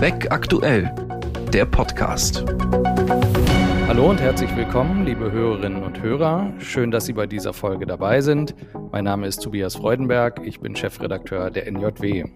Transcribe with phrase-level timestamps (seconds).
[0.00, 0.94] Weg aktuell,
[1.52, 2.44] der Podcast.
[3.88, 6.52] Hallo und herzlich willkommen, liebe Hörerinnen und Hörer.
[6.60, 8.54] Schön, dass Sie bei dieser Folge dabei sind.
[8.92, 12.26] Mein Name ist Tobias Freudenberg, ich bin Chefredakteur der NJW.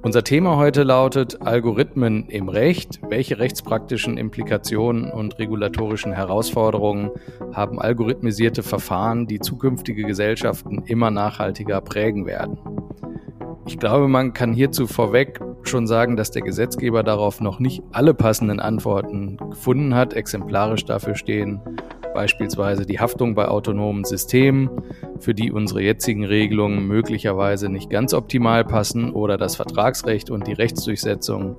[0.00, 2.98] Unser Thema heute lautet Algorithmen im Recht.
[3.10, 7.10] Welche rechtspraktischen Implikationen und regulatorischen Herausforderungen
[7.52, 12.58] haben algorithmisierte Verfahren, die zukünftige Gesellschaften immer nachhaltiger prägen werden?
[13.66, 18.14] Ich glaube, man kann hierzu vorweg schon sagen, dass der Gesetzgeber darauf noch nicht alle
[18.14, 20.14] passenden Antworten gefunden hat.
[20.14, 21.60] Exemplarisch dafür stehen
[22.14, 24.70] beispielsweise die Haftung bei autonomen Systemen,
[25.18, 30.52] für die unsere jetzigen Regelungen möglicherweise nicht ganz optimal passen, oder das Vertragsrecht und die
[30.52, 31.56] Rechtsdurchsetzung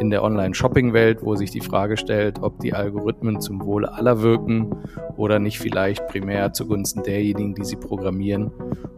[0.00, 4.74] in der Online-Shopping-Welt, wo sich die Frage stellt, ob die Algorithmen zum Wohle aller wirken
[5.16, 8.50] oder nicht vielleicht primär zugunsten derjenigen, die sie programmieren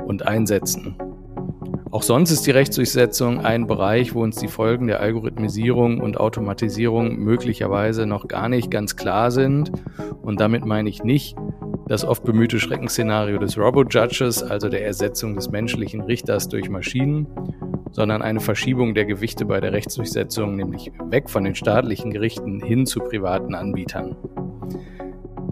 [0.06, 0.97] und einsetzen.
[1.92, 7.16] Auch sonst ist die Rechtsdurchsetzung ein Bereich, wo uns die Folgen der Algorithmisierung und Automatisierung
[7.19, 9.72] möglicherweise noch gar nicht ganz klar sind.
[10.22, 11.36] Und damit meine ich nicht
[11.88, 17.27] das oft bemühte Schreckensszenario des Robo-Judges, also der Ersetzung des menschlichen Richters durch Maschinen,
[17.91, 22.86] sondern eine Verschiebung der Gewichte bei der Rechtsdurchsetzung, nämlich weg von den staatlichen Gerichten hin
[22.86, 24.14] zu privaten Anbietern.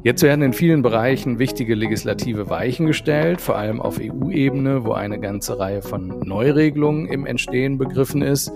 [0.04, 5.18] Jetzt werden in vielen Bereichen wichtige legislative Weichen gestellt, vor allem auf EU-Ebene, wo eine
[5.18, 8.52] ganze Reihe von Neuregelungen im Entstehen begriffen ist.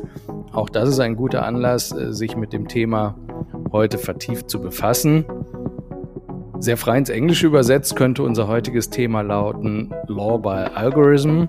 [0.52, 3.16] Auch das ist ein guter Anlass, äh, sich mit dem Thema
[3.72, 5.24] heute vertieft zu befassen.
[6.60, 11.48] Sehr frei ins Englische übersetzt könnte unser heutiges Thema lauten Law by Algorithm.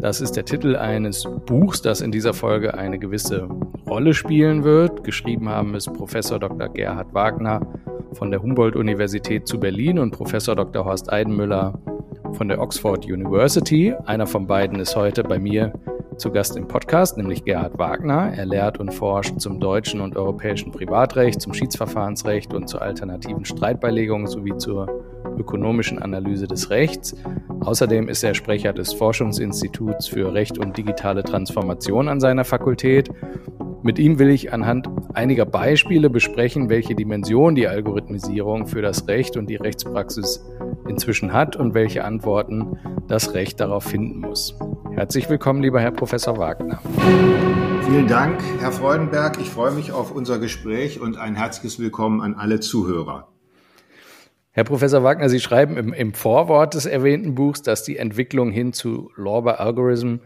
[0.00, 3.48] Das ist der Titel eines Buchs, das in dieser Folge eine gewisse
[3.88, 5.04] Rolle spielen wird.
[5.04, 6.68] Geschrieben haben es Professor Dr.
[6.70, 7.60] Gerhard Wagner
[8.12, 10.84] von der Humboldt-Universität zu Berlin und Professor Dr.
[10.84, 11.78] Horst Eidenmüller
[12.32, 13.94] von der Oxford University.
[14.06, 15.72] Einer von beiden ist heute bei mir
[16.16, 18.32] zu Gast im Podcast, nämlich Gerhard Wagner.
[18.36, 24.26] Er lehrt und forscht zum deutschen und europäischen Privatrecht, zum Schiedsverfahrensrecht und zur alternativen Streitbeilegung
[24.26, 24.88] sowie zur
[25.38, 27.16] ökonomischen Analyse des Rechts.
[27.60, 33.10] Außerdem ist er Sprecher des Forschungsinstituts für Recht und digitale Transformation an seiner Fakultät
[33.82, 39.36] mit ihm will ich anhand einiger Beispiele besprechen, welche Dimension die Algorithmisierung für das Recht
[39.36, 40.44] und die Rechtspraxis
[40.88, 44.58] inzwischen hat und welche Antworten das Recht darauf finden muss.
[44.94, 46.80] Herzlich willkommen, lieber Herr Professor Wagner.
[47.86, 49.40] Vielen Dank, Herr Freudenberg.
[49.40, 53.28] Ich freue mich auf unser Gespräch und ein herzliches Willkommen an alle Zuhörer.
[54.58, 58.72] Herr Professor Wagner, Sie schreiben im, im Vorwort des erwähnten Buchs, dass die Entwicklung hin
[58.72, 60.18] zu by Algorithm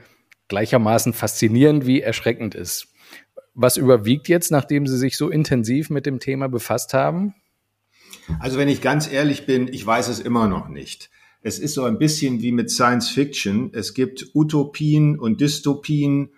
[0.49, 2.95] gleichermaßen faszinierend wie erschreckend ist.
[3.53, 7.35] Was überwiegt jetzt, nachdem Sie sich so intensiv mit dem Thema befasst haben?
[8.41, 11.11] Also wenn ich ganz ehrlich bin, ich weiß es immer noch nicht.
[11.43, 13.69] Es ist so ein bisschen wie mit Science Fiction.
[13.75, 16.31] Es gibt Utopien und Dystopien.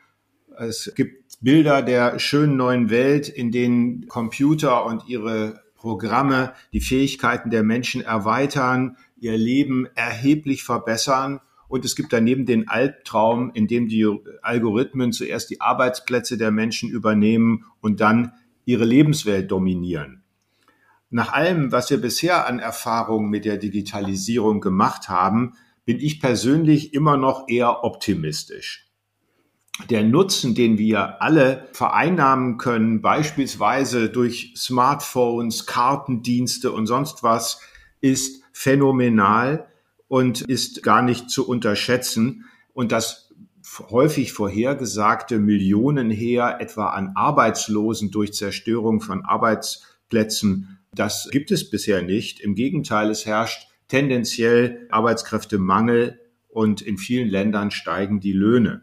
[0.59, 7.50] Es gibt Bilder der schönen neuen Welt, in denen Computer und ihre Programme die Fähigkeiten
[7.50, 11.41] der Menschen erweitern, ihr Leben erheblich verbessern.
[11.69, 14.09] Und es gibt daneben den Albtraum, in dem die
[14.41, 18.33] Algorithmen zuerst die Arbeitsplätze der Menschen übernehmen und dann
[18.65, 20.22] ihre Lebenswelt dominieren.
[21.11, 25.53] Nach allem, was wir bisher an Erfahrungen mit der Digitalisierung gemacht haben,
[25.84, 28.84] bin ich persönlich immer noch eher optimistisch.
[29.91, 37.61] Der Nutzen, den wir alle vereinnahmen können, beispielsweise durch Smartphones, Kartendienste und sonst was,
[38.01, 39.67] ist phänomenal
[40.07, 42.45] und ist gar nicht zu unterschätzen.
[42.73, 43.33] Und das
[43.91, 52.39] häufig vorhergesagte Millionenheer etwa an Arbeitslosen durch Zerstörung von Arbeitsplätzen, das gibt es bisher nicht.
[52.39, 58.83] Im Gegenteil, es herrscht tendenziell Arbeitskräftemangel und in vielen Ländern steigen die Löhne.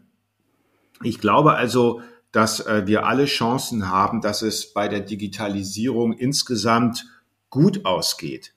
[1.04, 2.02] Ich glaube also,
[2.32, 7.06] dass äh, wir alle Chancen haben, dass es bei der Digitalisierung insgesamt
[7.50, 8.54] gut ausgeht.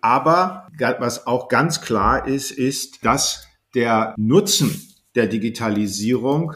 [0.00, 6.54] Aber was auch ganz klar ist, ist, dass der Nutzen der Digitalisierung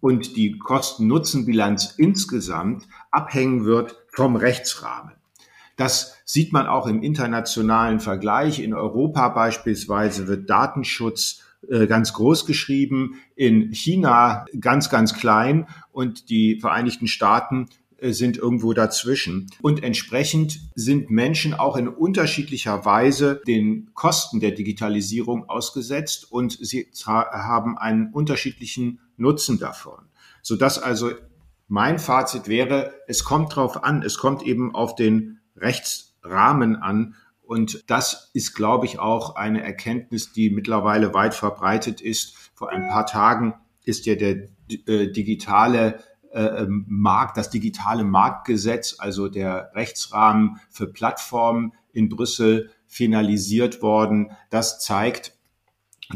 [0.00, 5.12] und die Kosten-Nutzen-Bilanz insgesamt abhängen wird vom Rechtsrahmen.
[5.76, 8.60] Das sieht man auch im internationalen Vergleich.
[8.60, 11.42] In Europa beispielsweise wird Datenschutz
[11.86, 17.68] ganz groß geschrieben, in China ganz, ganz klein und die Vereinigten Staaten
[17.98, 19.48] äh, sind irgendwo dazwischen.
[19.62, 26.88] Und entsprechend sind Menschen auch in unterschiedlicher Weise den Kosten der Digitalisierung ausgesetzt und sie
[27.04, 30.06] haben einen unterschiedlichen Nutzen davon.
[30.42, 31.10] Sodass also
[31.68, 37.14] mein Fazit wäre, es kommt drauf an, es kommt eben auf den Rechtsrahmen an.
[37.46, 42.36] Und das ist, glaube ich, auch eine Erkenntnis, die mittlerweile weit verbreitet ist.
[42.54, 43.54] Vor ein paar Tagen
[43.84, 44.48] ist ja der
[44.86, 46.00] äh, digitale
[46.32, 54.32] äh, ähm, Markt, das digitale Marktgesetz, also der Rechtsrahmen für Plattformen in Brüssel finalisiert worden.
[54.50, 55.32] Das zeigt,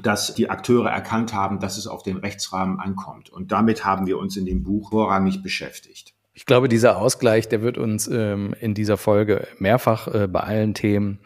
[0.02, 3.30] dass die Akteure erkannt haben, dass es auf den Rechtsrahmen ankommt.
[3.30, 6.14] Und damit haben wir uns in dem Buch vorrangig beschäftigt.
[6.32, 10.74] Ich glaube, dieser Ausgleich, der wird uns ähm, in dieser Folge mehrfach äh, bei allen
[10.74, 11.20] Themen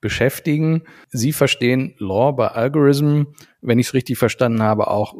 [0.00, 0.84] beschäftigen.
[1.08, 5.14] Sie verstehen Law bei Algorithm, wenn ich es richtig verstanden habe, auch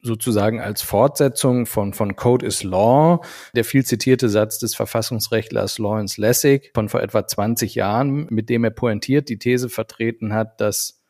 [0.00, 3.20] sozusagen als Fortsetzung von, von Code is Law,
[3.54, 8.64] der viel zitierte Satz des Verfassungsrechtlers Lawrence Lessig von vor etwa 20 Jahren, mit dem
[8.64, 11.02] er pointiert die These vertreten hat, dass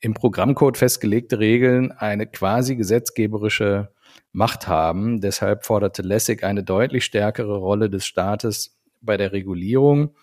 [0.00, 3.92] im Programmcode festgelegte Regeln eine quasi gesetzgeberische
[4.32, 5.20] Macht haben.
[5.20, 10.14] Deshalb forderte Lessig eine deutlich stärkere Rolle des Staates bei der Regulierung.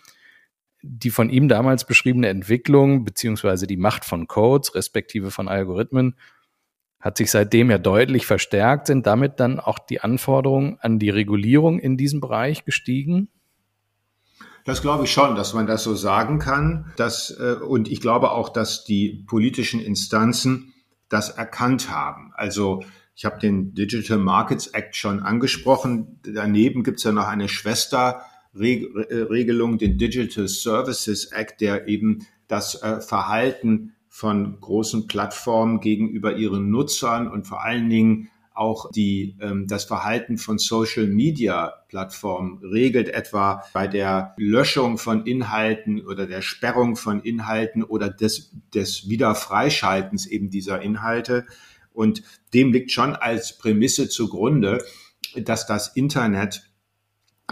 [0.81, 6.15] Die von ihm damals beschriebene Entwicklung beziehungsweise die Macht von Codes respektive von Algorithmen
[6.99, 8.87] hat sich seitdem ja deutlich verstärkt.
[8.87, 13.29] Sind damit dann auch die Anforderungen an die Regulierung in diesem Bereich gestiegen?
[14.65, 16.91] Das glaube ich schon, dass man das so sagen kann.
[16.97, 20.73] Dass, äh, und ich glaube auch, dass die politischen Instanzen
[21.07, 22.33] das erkannt haben.
[22.35, 22.83] Also
[23.17, 26.19] ich habe den Digital Markets Act schon angesprochen.
[26.21, 33.01] Daneben gibt es ja noch eine Schwesterregelung, den Digital Services Act, der eben das äh,
[33.01, 39.85] Verhalten von großen Plattformen gegenüber ihren Nutzern und vor allen Dingen auch die, ähm, das
[39.85, 47.81] Verhalten von Social-Media-Plattformen regelt, etwa bei der Löschung von Inhalten oder der Sperrung von Inhalten
[47.83, 51.47] oder des, des Wiederfreischaltens eben dieser Inhalte.
[51.97, 52.21] Und
[52.53, 54.85] dem liegt schon als Prämisse zugrunde,
[55.35, 56.69] dass das Internet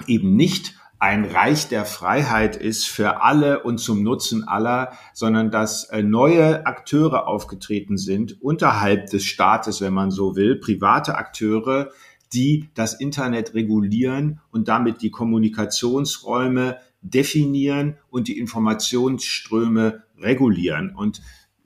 [0.05, 5.85] eben nicht ein Reich der Freiheit ist für alle und zum Nutzen aller, sondern dass
[5.85, 11.89] äh, neue Akteure aufgetreten sind unterhalb des Staates, wenn man so will, private Akteure,
[12.31, 20.95] die das Internet regulieren und damit die Kommunikationsräume definieren und die Informationsströme regulieren.
[20.95, 21.21] Und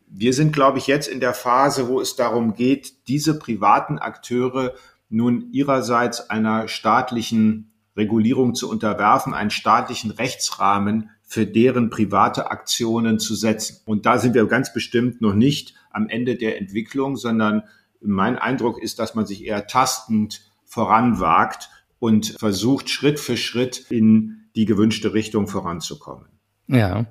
[0.10, 4.74] wir sind, glaube ich, jetzt in der Phase, wo es darum geht, diese privaten Akteure
[5.10, 13.36] nun ihrerseits einer staatlichen Regulierung zu unterwerfen, einen staatlichen Rechtsrahmen für deren private Aktionen zu
[13.36, 13.82] setzen.
[13.86, 17.64] Und da sind wir ganz bestimmt noch nicht am Ende der Entwicklung, sondern
[18.02, 21.70] mein Eindruck ist, dass man sich eher tastend voranwagt
[22.00, 26.28] und versucht, Schritt für Schritt in die gewünschte Richtung voranzukommen.
[26.68, 27.06] Ja,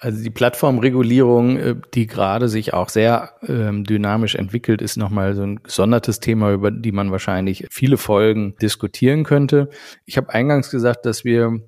[0.00, 5.42] also die Plattformregulierung, äh, die gerade sich auch sehr ähm, dynamisch entwickelt, ist nochmal so
[5.42, 9.70] ein gesondertes Thema, über die man wahrscheinlich viele Folgen diskutieren könnte.
[10.04, 11.60] Ich habe eingangs gesagt, dass wir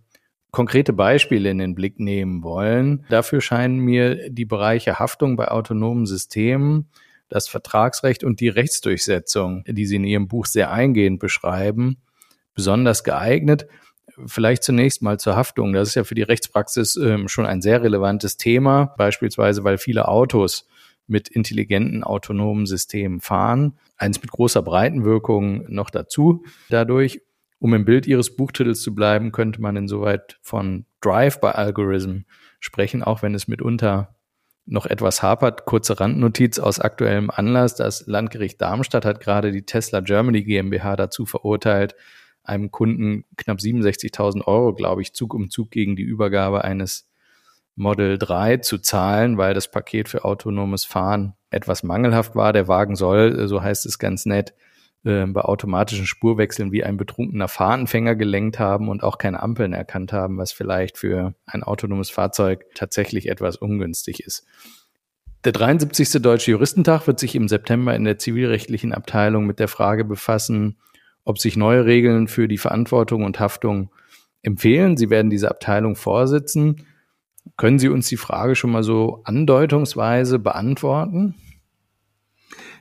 [0.53, 3.05] konkrete Beispiele in den Blick nehmen wollen.
[3.09, 6.89] Dafür scheinen mir die Bereiche Haftung bei autonomen Systemen,
[7.29, 11.99] das Vertragsrecht und die Rechtsdurchsetzung, die Sie in Ihrem Buch sehr eingehend beschreiben,
[12.55, 13.67] besonders geeignet.
[14.27, 15.73] Vielleicht zunächst mal zur Haftung.
[15.73, 20.09] Das ist ja für die Rechtspraxis ähm, schon ein sehr relevantes Thema, beispielsweise weil viele
[20.09, 20.67] Autos
[21.07, 23.79] mit intelligenten autonomen Systemen fahren.
[23.97, 26.45] Eins mit großer Breitenwirkung noch dazu.
[26.69, 27.21] Dadurch,
[27.59, 32.25] um im Bild Ihres Buchtitels zu bleiben, könnte man insoweit von Drive-by-Algorithm
[32.61, 34.15] sprechen, auch wenn es mitunter
[34.67, 35.65] noch etwas hapert.
[35.67, 37.75] Kurze Randnotiz aus aktuellem Anlass.
[37.75, 41.95] Das Landgericht Darmstadt hat gerade die Tesla Germany GmbH dazu verurteilt,
[42.43, 47.09] einem Kunden knapp 67.000 Euro, glaube ich, Zug um Zug gegen die Übergabe eines
[47.77, 52.53] Model 3 zu zahlen, weil das Paket für autonomes Fahren etwas mangelhaft war.
[52.53, 54.55] Der Wagen soll, so heißt es ganz nett,
[55.05, 60.13] äh, bei automatischen Spurwechseln wie ein betrunkener Fahranfänger gelenkt haben und auch keine Ampeln erkannt
[60.13, 64.45] haben, was vielleicht für ein autonomes Fahrzeug tatsächlich etwas ungünstig ist.
[65.45, 66.21] Der 73.
[66.21, 70.77] Deutsche Juristentag wird sich im September in der zivilrechtlichen Abteilung mit der Frage befassen,
[71.31, 73.91] ob sich neue Regeln für die Verantwortung und Haftung
[74.43, 74.97] empfehlen.
[74.97, 76.87] Sie werden diese Abteilung vorsitzen.
[77.57, 81.37] Können Sie uns die Frage schon mal so andeutungsweise beantworten?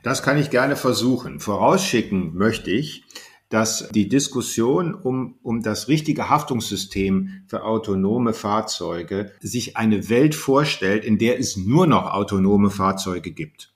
[0.02, 1.40] Das kann ich gerne versuchen.
[1.40, 3.04] Vorausschicken möchte ich,
[3.50, 11.06] dass die Diskussion um, um das richtige Haftungssystem für autonome Fahrzeuge sich eine Welt vorstellt,
[11.06, 13.74] in der es nur noch autonome Fahrzeuge gibt.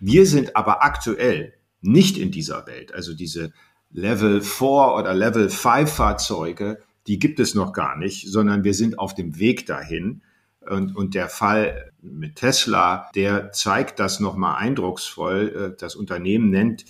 [0.00, 2.94] Wir sind aber aktuell nicht in dieser Welt.
[2.94, 3.52] Also diese
[3.90, 4.66] Level 4
[4.98, 9.38] oder Level 5 Fahrzeuge, die gibt es noch gar nicht, sondern wir sind auf dem
[9.38, 10.22] Weg dahin.
[10.68, 15.72] Und, und der Fall mit Tesla, der zeigt das nochmal eindrucksvoll.
[15.74, 16.84] Äh, das Unternehmen nennt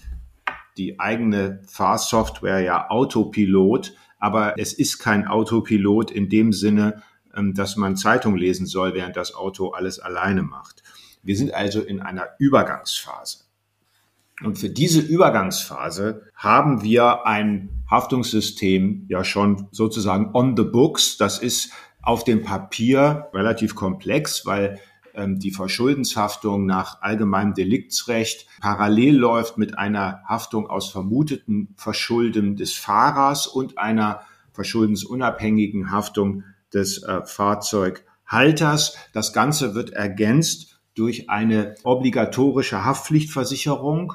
[0.78, 7.02] die eigene Fahrsoftware ja Autopilot, aber es ist kein Autopilot in dem Sinne,
[7.34, 10.82] ähm, dass man Zeitung lesen soll, während das Auto alles alleine macht.
[11.22, 13.45] Wir sind also in einer Übergangsphase.
[14.42, 21.16] Und für diese Übergangsphase haben wir ein Haftungssystem ja schon sozusagen on the books.
[21.16, 24.78] Das ist auf dem Papier relativ komplex, weil
[25.14, 32.74] ähm, die Verschuldenshaftung nach allgemeinem Deliktsrecht parallel läuft mit einer Haftung aus vermuteten Verschulden des
[32.74, 34.20] Fahrers und einer
[34.52, 38.96] verschuldensunabhängigen Haftung des äh, Fahrzeughalters.
[39.12, 44.14] Das Ganze wird ergänzt durch eine obligatorische Haftpflichtversicherung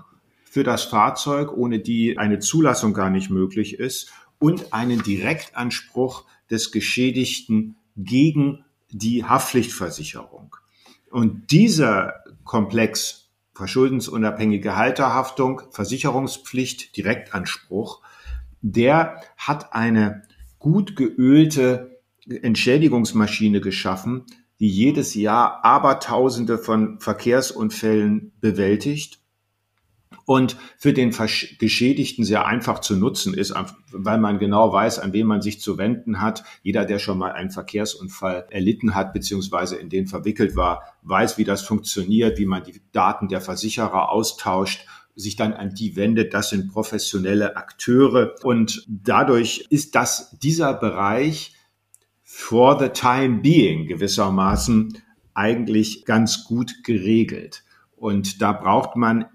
[0.52, 6.74] für das Fahrzeug, ohne die eine Zulassung gar nicht möglich ist, und einen Direktanspruch des
[6.74, 10.54] Geschädigten gegen die Haftpflichtversicherung.
[11.10, 18.02] Und dieser Komplex verschuldensunabhängige Halterhaftung, Versicherungspflicht, Direktanspruch,
[18.62, 20.24] der hat eine
[20.60, 24.26] gut geölte Entschädigungsmaschine geschaffen,
[24.60, 29.21] die jedes Jahr Abertausende von Verkehrsunfällen bewältigt
[30.32, 31.14] und für den
[31.60, 33.54] Geschädigten sehr einfach zu nutzen ist,
[33.92, 36.46] weil man genau weiß, an wen man sich zu wenden hat.
[36.64, 41.44] Jeder, der schon mal einen Verkehrsunfall erlitten hat, beziehungsweise in den verwickelt war, weiß, wie
[41.44, 44.86] das funktioniert, wie man die Daten der Versicherer austauscht
[45.18, 46.34] sich dann an die wendet.
[46.34, 48.36] Das sind professionelle Akteure.
[48.44, 51.54] Und dadurch ist das dieser Bereich
[52.24, 54.98] for the time being gewissermaßen
[55.34, 57.66] eigentlich ganz gut geregelt.
[57.98, 59.26] Und da braucht man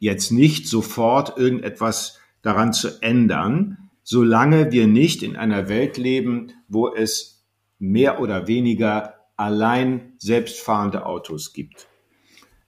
[0.00, 6.92] jetzt nicht sofort irgendetwas daran zu ändern, solange wir nicht in einer Welt leben, wo
[6.92, 7.44] es
[7.78, 11.86] mehr oder weniger allein selbstfahrende Autos gibt.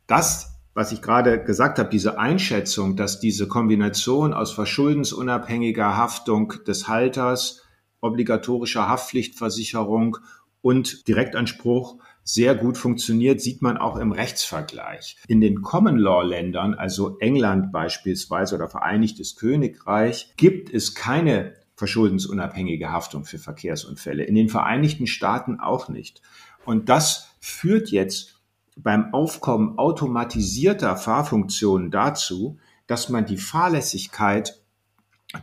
[0.07, 6.87] Das, was ich gerade gesagt habe, diese Einschätzung, dass diese Kombination aus verschuldensunabhängiger Haftung des
[6.87, 7.63] Halters,
[8.01, 10.19] obligatorischer Haftpflichtversicherung
[10.61, 15.17] und Direktanspruch sehr gut funktioniert, sieht man auch im Rechtsvergleich.
[15.29, 22.93] In den Common Law Ländern, also England beispielsweise oder Vereinigtes Königreich, gibt es keine verschuldensunabhängige
[22.93, 24.25] Haftung für Verkehrsunfälle.
[24.25, 26.23] In den Vereinigten Staaten auch nicht.
[26.65, 28.41] Und das führt jetzt
[28.77, 34.61] beim Aufkommen automatisierter Fahrfunktionen dazu, dass man die Fahrlässigkeit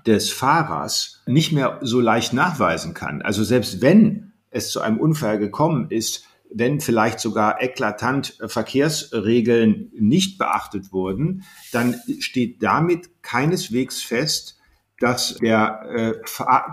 [0.06, 3.22] des Fahrers nicht mehr so leicht nachweisen kann.
[3.22, 9.92] Also selbst wenn es zu einem Unfall gekommen ist, wenn vielleicht sogar eklatant äh, Verkehrsregeln
[9.94, 14.58] nicht beachtet wurden, dann steht damit keineswegs fest,
[15.00, 16.14] dass der, äh,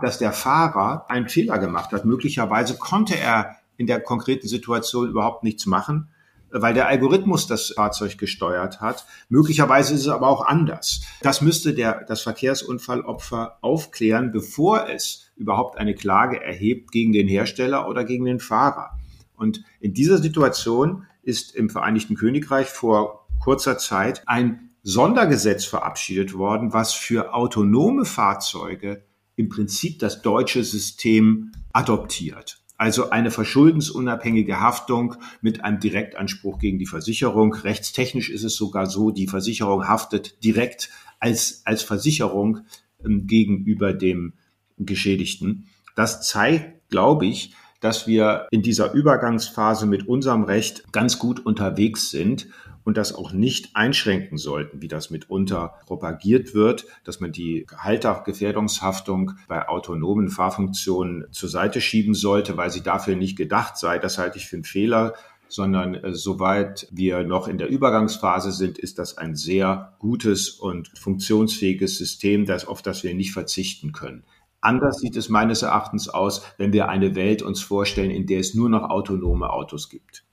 [0.03, 2.05] dass der Fahrer einen Fehler gemacht hat.
[2.05, 6.09] Möglicherweise konnte er in der konkreten Situation überhaupt nichts machen,
[6.51, 9.05] weil der Algorithmus das Fahrzeug gesteuert hat.
[9.29, 11.03] Möglicherweise ist es aber auch anders.
[11.21, 17.89] Das müsste der, das Verkehrsunfallopfer aufklären, bevor es überhaupt eine Klage erhebt gegen den Hersteller
[17.89, 18.96] oder gegen den Fahrer.
[19.37, 26.73] Und in dieser Situation ist im Vereinigten Königreich vor kurzer Zeit ein Sondergesetz verabschiedet worden,
[26.73, 32.63] was für autonome Fahrzeuge im Prinzip das deutsche System adoptiert.
[32.79, 37.55] Also eine verschuldensunabhängige Haftung mit einem Direktanspruch gegen die Versicherung.
[37.55, 42.61] Rechtstechnisch ist es sogar so, die Versicherung haftet direkt als, als Versicherung
[43.05, 44.35] ähm, gegenüber dem
[44.79, 45.69] Geschädigten.
[45.95, 52.11] Das zeigt, glaube ich, dass wir in dieser Übergangsphase mit unserem Recht ganz gut unterwegs
[52.11, 52.49] sind
[52.85, 59.33] und das auch nicht einschränken sollten, wie das mitunter propagiert wird, dass man die Haltergefährdungshaftung
[59.49, 63.99] bei autonomen Fahrfunktionen zur Seite schieben sollte, weil sie dafür nicht gedacht sei.
[63.99, 65.15] Das halte ich für einen Fehler
[65.49, 70.89] sondern äh, soweit wir noch in der Übergangsphase sind, ist das ein sehr gutes und
[70.99, 74.25] funktionsfähiges System, das, auf das wir nicht verzichten können.
[74.67, 78.53] Anders sieht es meines Erachtens aus, wenn wir eine Welt uns vorstellen, in der es
[78.55, 80.25] nur noch autonome Autos gibt.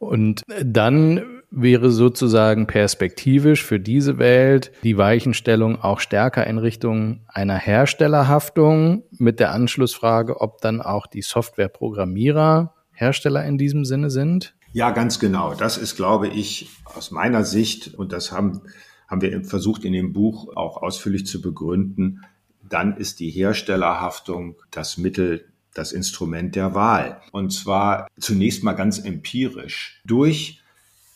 [0.00, 7.56] Und dann wäre sozusagen perspektivisch für diese Welt die Weichenstellung auch stärker in Richtung einer
[7.56, 14.56] Herstellerhaftung mit der Anschlussfrage, ob dann auch die Softwareprogrammierer Hersteller in diesem Sinne sind?
[14.72, 15.54] Ja, ganz genau.
[15.54, 18.62] Das ist, glaube ich, aus meiner Sicht, und das haben,
[19.06, 22.22] haben wir versucht in dem Buch auch ausführlich zu begründen,
[22.72, 27.20] dann ist die Herstellerhaftung das Mittel, das Instrument der Wahl.
[27.32, 30.00] Und zwar zunächst mal ganz empirisch.
[30.04, 30.62] Durch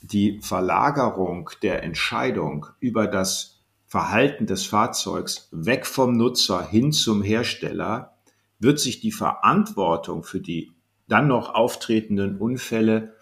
[0.02, 8.16] die Verlagerung der Entscheidung über das Verhalten des Fahrzeugs weg vom Nutzer hin zum Hersteller
[8.58, 10.72] wird sich die Verantwortung für die
[11.08, 13.14] dann noch auftretenden Unfälle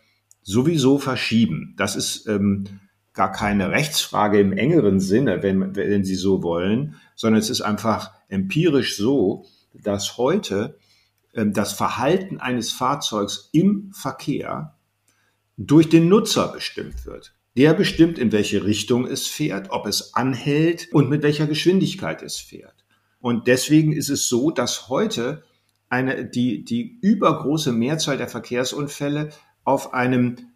[0.42, 1.74] sowieso verschieben.
[1.76, 2.64] Das ist ähm,
[3.12, 8.12] gar keine Rechtsfrage im engeren Sinne, wenn, wenn Sie so wollen, sondern es ist einfach
[8.28, 10.78] empirisch so, dass heute
[11.34, 14.76] ähm, das Verhalten eines Fahrzeugs im Verkehr
[15.56, 17.34] durch den Nutzer bestimmt wird.
[17.56, 22.38] Der bestimmt, in welche Richtung es fährt, ob es anhält und mit welcher Geschwindigkeit es
[22.38, 22.84] fährt.
[23.20, 25.44] Und deswegen ist es so, dass heute
[25.88, 29.30] eine, die, die übergroße Mehrzahl der Verkehrsunfälle
[29.62, 30.50] auf einem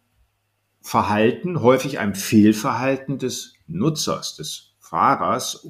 [0.81, 5.67] Verhalten, häufig einem Fehlverhalten des Nutzers, des Fahrers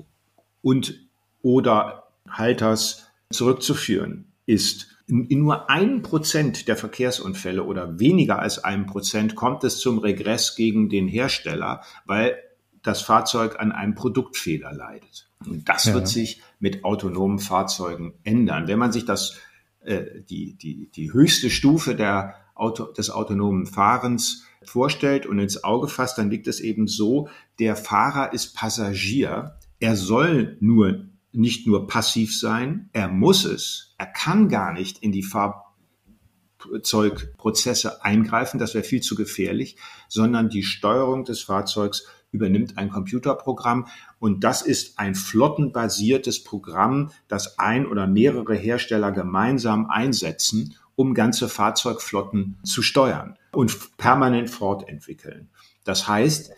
[0.62, 1.08] und
[1.42, 4.88] oder Halters zurückzuführen ist.
[5.08, 10.56] In, nur einem Prozent der Verkehrsunfälle oder weniger als einem Prozent kommt es zum Regress
[10.56, 12.38] gegen den Hersteller, weil
[12.84, 15.30] das Fahrzeug an einem Produktfehler leidet.
[15.46, 15.94] Und das ja.
[15.94, 18.68] wird sich mit autonomen Fahrzeugen ändern.
[18.68, 19.38] Wenn man sich das,
[19.82, 25.88] äh, die, die, die höchste Stufe der Auto, des autonomen Fahrens vorstellt und ins Auge
[25.88, 29.58] fasst, dann liegt es eben so, der Fahrer ist Passagier.
[29.80, 33.94] Er soll nur nicht nur passiv sein, er muss es.
[33.98, 40.64] Er kann gar nicht in die Fahrzeugprozesse eingreifen, das wäre viel zu gefährlich, sondern die
[40.64, 43.88] Steuerung des Fahrzeugs übernimmt ein Computerprogramm
[44.20, 51.48] und das ist ein flottenbasiertes Programm, das ein oder mehrere Hersteller gemeinsam einsetzen, um ganze
[51.48, 55.50] Fahrzeugflotten zu steuern und permanent fortentwickeln.
[55.86, 56.52] Das heißt,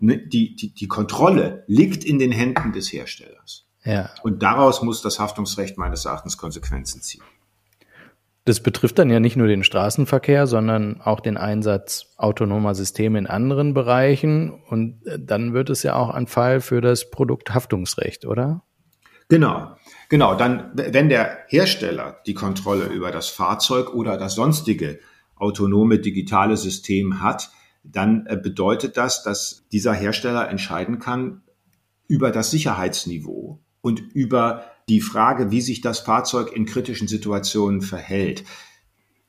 [0.00, 3.66] die, die, die Kontrolle liegt in den Händen des Herstellers.
[3.84, 4.10] Ja.
[4.22, 7.22] Und daraus muss das Haftungsrecht meines Erachtens Konsequenzen ziehen.
[8.46, 13.26] Das betrifft dann ja nicht nur den Straßenverkehr, sondern auch den Einsatz autonomer Systeme in
[13.26, 14.50] anderen Bereichen.
[14.50, 18.62] Und äh, dann wird es ja auch ein Fall für das Produkthaftungsrecht, oder?
[19.28, 19.76] Genau,
[20.08, 20.34] genau.
[20.34, 24.98] Dann, wenn der Hersteller die Kontrolle über das Fahrzeug oder das sonstige
[25.36, 27.50] autonome digitale System hat,
[27.82, 31.42] dann äh, bedeutet das, dass dieser Hersteller entscheiden kann
[32.08, 38.44] über das Sicherheitsniveau und über die Frage, wie sich das Fahrzeug in kritischen Situationen verhält.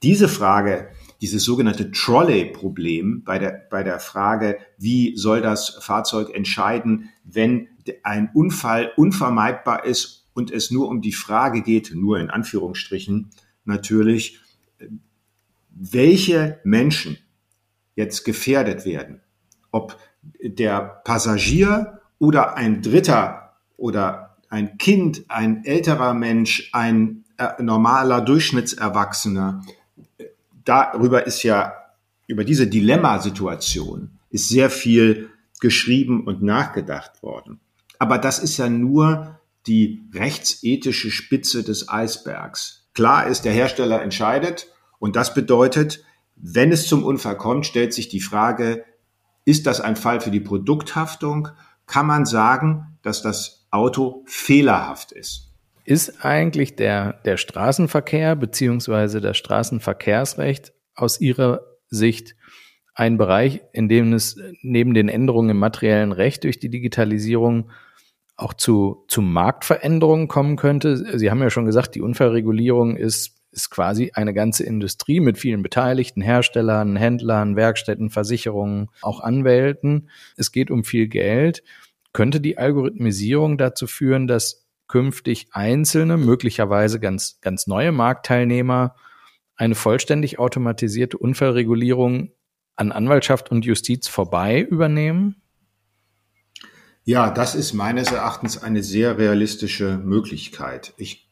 [0.04, 0.90] Diese Frage,
[1.22, 7.68] dieses sogenannte Trolley-Problem bei der, bei der Frage, wie soll das Fahrzeug entscheiden, wenn
[8.04, 13.30] ein Unfall unvermeidbar ist und es nur um die Frage geht, nur in Anführungsstrichen
[13.66, 14.40] natürlich,
[15.70, 17.18] welche Menschen
[17.96, 19.22] jetzt gefährdet werden.
[19.72, 19.98] Ob
[20.42, 29.64] der Passagier oder ein Dritter oder ein Kind, ein älterer Mensch, ein äh, normaler Durchschnittserwachsener,
[30.66, 31.74] darüber ist ja,
[32.28, 37.60] über diese Dilemmasituation ist sehr viel geschrieben und nachgedacht worden.
[38.00, 42.90] Aber das ist ja nur die rechtsethische Spitze des Eisbergs.
[42.94, 44.68] Klar ist, der Hersteller entscheidet
[45.00, 46.04] und das bedeutet,
[46.42, 48.84] wenn es zum Unfall kommt, stellt sich die Frage,
[49.46, 51.50] ist das ein Fall für die Produkthaftung?
[51.86, 55.54] Kann man sagen, dass das Auto fehlerhaft ist.
[55.86, 62.36] Ist eigentlich der, der Straßenverkehr beziehungsweise das Straßenverkehrsrecht aus Ihrer Sicht
[62.94, 67.72] ein Bereich, in dem es neben den Änderungen im materiellen Recht durch die Digitalisierung
[68.36, 71.18] auch zu, zu Marktveränderungen kommen könnte?
[71.18, 75.62] Sie haben ja schon gesagt, die Unfallregulierung ist, ist quasi eine ganze Industrie mit vielen
[75.62, 80.10] Beteiligten, Herstellern, Händlern, Werkstätten, Versicherungen, auch Anwälten.
[80.38, 81.64] Es geht um viel Geld.
[82.14, 88.96] Könnte die Algorithmisierung dazu führen, dass künftig einzelne, möglicherweise ganz, ganz neue Marktteilnehmer
[89.56, 92.32] eine vollständig automatisierte Unfallregulierung
[92.76, 95.42] an Anwaltschaft und Justiz vorbei übernehmen?
[97.04, 100.94] Ja, das ist meines Erachtens eine sehr realistische Möglichkeit.
[100.98, 101.31] Ich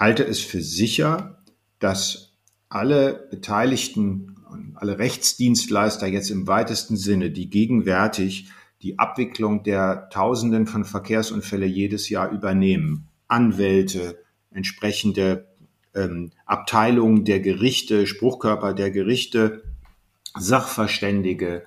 [0.00, 1.38] halte es für sicher,
[1.78, 2.32] dass
[2.70, 4.36] alle Beteiligten,
[4.74, 8.48] alle Rechtsdienstleister jetzt im weitesten Sinne, die gegenwärtig
[8.82, 13.08] die Abwicklung der Tausenden von Verkehrsunfälle jedes Jahr übernehmen.
[13.28, 14.18] Anwälte,
[14.50, 15.46] entsprechende
[15.94, 19.64] ähm, Abteilungen der Gerichte, Spruchkörper der Gerichte,
[20.38, 21.64] Sachverständige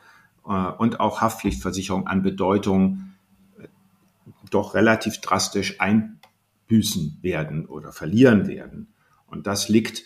[0.47, 3.13] äh, und auch Haftpflichtversicherung an Bedeutung
[3.59, 3.67] äh,
[4.49, 5.79] doch relativ drastisch
[6.73, 8.93] einbüßen werden oder verlieren werden.
[9.27, 10.03] Und das liegt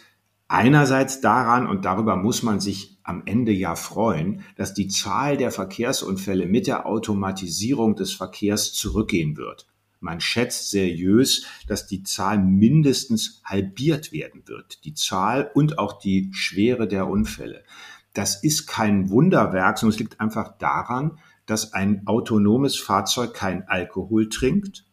[0.47, 5.51] einerseits daran, und darüber muss man sich am Ende ja freuen, dass die Zahl der
[5.51, 9.67] Verkehrsunfälle mit der Automatisierung des Verkehrs zurückgehen wird.
[9.99, 14.85] Man schätzt seriös, dass die Zahl mindestens halbiert werden wird.
[14.85, 17.63] Die Zahl und auch die Schwere der Unfälle.
[18.13, 24.29] Das ist kein Wunderwerk, sondern es liegt einfach daran, dass ein autonomes Fahrzeug kein Alkohol
[24.29, 24.86] trinkt,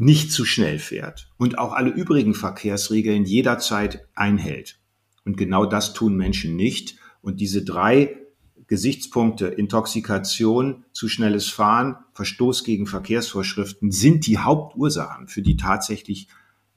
[0.00, 4.80] nicht zu schnell fährt und auch alle übrigen Verkehrsregeln jederzeit einhält.
[5.26, 6.96] Und genau das tun Menschen nicht.
[7.20, 8.16] Und diese drei
[8.66, 16.28] Gesichtspunkte, Intoxikation, zu schnelles Fahren, Verstoß gegen Verkehrsvorschriften, sind die Hauptursachen für die tatsächlich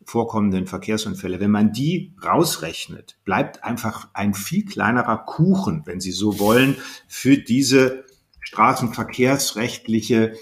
[0.03, 1.39] vorkommenden Verkehrsunfälle.
[1.39, 6.75] Wenn man die rausrechnet, bleibt einfach ein viel kleinerer Kuchen, wenn Sie so wollen,
[7.07, 8.03] für diese
[8.41, 10.33] straßenverkehrsrechtliche,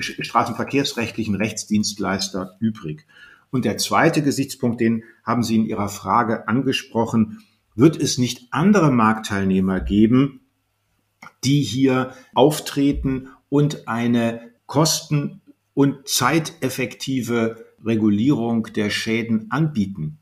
[0.00, 3.06] straßenverkehrsrechtlichen Rechtsdienstleister übrig.
[3.50, 7.42] Und der zweite Gesichtspunkt, den haben Sie in Ihrer Frage angesprochen,
[7.74, 10.40] wird es nicht andere Marktteilnehmer geben,
[11.44, 15.40] die hier auftreten und eine kosten-
[15.74, 20.18] und zeiteffektive Regulierung der Schäden anbieten.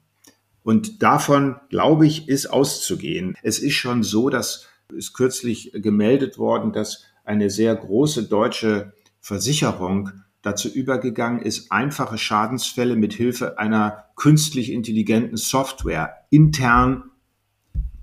[0.62, 3.34] Und davon, glaube ich, ist auszugehen.
[3.42, 10.10] Es ist schon so, dass es kürzlich gemeldet worden, dass eine sehr große deutsche Versicherung
[10.42, 17.10] dazu übergegangen ist, einfache Schadensfälle mit Hilfe einer künstlich intelligenten Software intern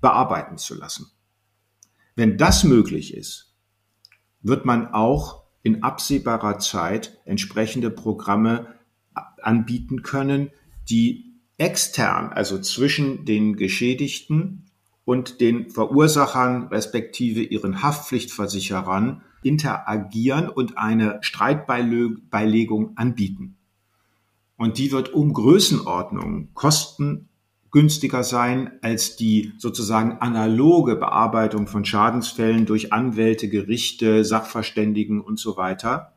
[0.00, 1.10] bearbeiten zu lassen.
[2.14, 3.54] Wenn das möglich ist,
[4.42, 8.74] wird man auch in absehbarer Zeit entsprechende Programme
[9.42, 10.50] anbieten können,
[10.88, 14.66] die extern, also zwischen den Geschädigten
[15.04, 23.56] und den Verursachern respektive ihren Haftpflichtversicherern interagieren und eine Streitbeilegung anbieten.
[24.56, 32.92] Und die wird um Größenordnung kostengünstiger sein als die sozusagen analoge Bearbeitung von Schadensfällen durch
[32.92, 36.14] Anwälte, Gerichte, Sachverständigen und so weiter.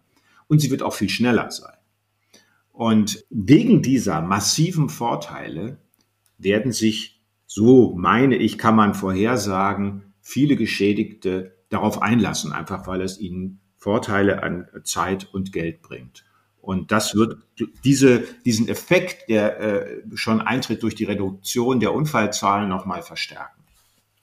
[0.47, 1.75] Und sie wird auch viel schneller sein.
[2.71, 5.79] Und wegen dieser massiven Vorteile
[6.37, 13.19] werden sich, so meine ich, kann man vorhersagen, viele Geschädigte darauf einlassen, einfach weil es
[13.19, 16.25] ihnen Vorteile an Zeit und Geld bringt.
[16.61, 17.37] Und das wird
[17.83, 23.58] diese, diesen Effekt, der äh, schon eintritt durch die Reduktion der Unfallzahlen, nochmal verstärken.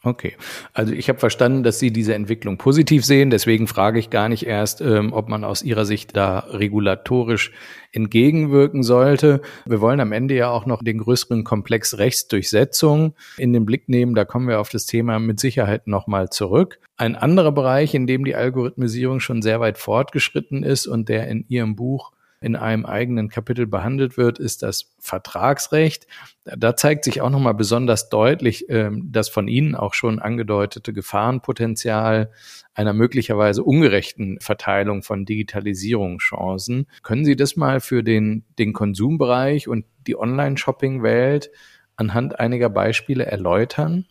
[0.06, 0.36] Okay,
[0.72, 3.28] also ich habe verstanden, dass Sie diese Entwicklung positiv sehen.
[3.28, 7.50] Deswegen frage ich gar nicht erst, ähm, ob man aus Ihrer Sicht da regulatorisch
[7.90, 9.40] entgegenwirken sollte.
[9.64, 14.14] Wir wollen am Ende ja auch noch den größeren Komplex Rechtsdurchsetzung in den Blick nehmen.
[14.14, 16.78] Da kommen wir auf das Thema mit Sicherheit nochmal zurück.
[16.96, 21.46] Ein anderer Bereich, in dem die Algorithmisierung schon sehr weit fortgeschritten ist und der in
[21.48, 26.06] Ihrem Buch in einem eigenen Kapitel behandelt wird, ist das Vertragsrecht.
[26.44, 32.30] Da zeigt sich auch nochmal besonders deutlich ähm, das von Ihnen auch schon angedeutete Gefahrenpotenzial
[32.74, 36.86] einer möglicherweise ungerechten Verteilung von Digitalisierungschancen.
[37.02, 41.50] Können Sie das mal für den, den Konsumbereich und die Online-Shopping-Welt
[41.96, 44.06] anhand einiger Beispiele erläutern?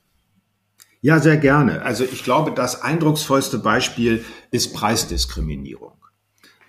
[1.02, 1.84] Ja, sehr gerne.
[1.84, 5.95] Also ich glaube, das eindrucksvollste Beispiel ist Preisdiskriminierung.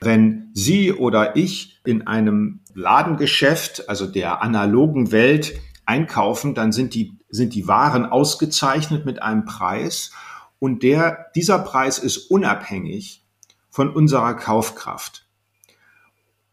[0.01, 7.19] Wenn Sie oder ich in einem Ladengeschäft, also der analogen Welt, einkaufen, dann sind die,
[7.29, 10.13] sind die Waren ausgezeichnet mit einem Preis
[10.59, 13.25] und der, dieser Preis ist unabhängig
[13.71, 15.29] von unserer Kaufkraft.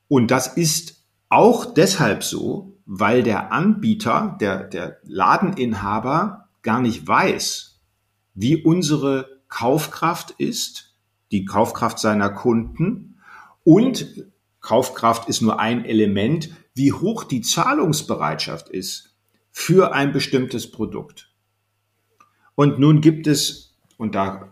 [0.08, 7.80] Und das ist auch deshalb so, weil der Anbieter, der, der Ladeninhaber gar nicht weiß,
[8.36, 10.96] wie unsere Kaufkraft ist,
[11.32, 13.13] die Kaufkraft seiner Kunden
[13.64, 14.26] und
[14.62, 19.16] Kaufkraft ist nur ein Element, wie hoch die Zahlungsbereitschaft ist
[19.52, 21.32] für ein bestimmtes Produkt.
[22.56, 24.50] Und nun gibt es, und da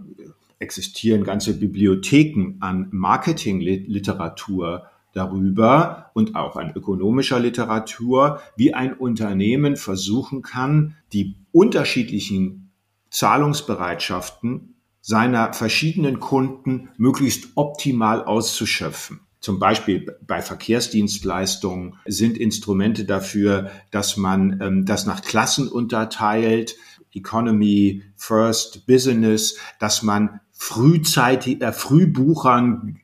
[0.59, 10.41] existieren ganze Bibliotheken an Marketingliteratur darüber und auch an ökonomischer Literatur, wie ein Unternehmen versuchen
[10.41, 12.71] kann, die unterschiedlichen
[13.09, 19.21] Zahlungsbereitschaften seiner verschiedenen Kunden möglichst optimal auszuschöpfen.
[19.39, 26.75] Zum Beispiel bei Verkehrsdienstleistungen sind Instrumente dafür, dass man ähm, das nach Klassen unterteilt,
[27.11, 33.01] Economy, First, Business, dass man frühzeitig, äh, Frühbuchern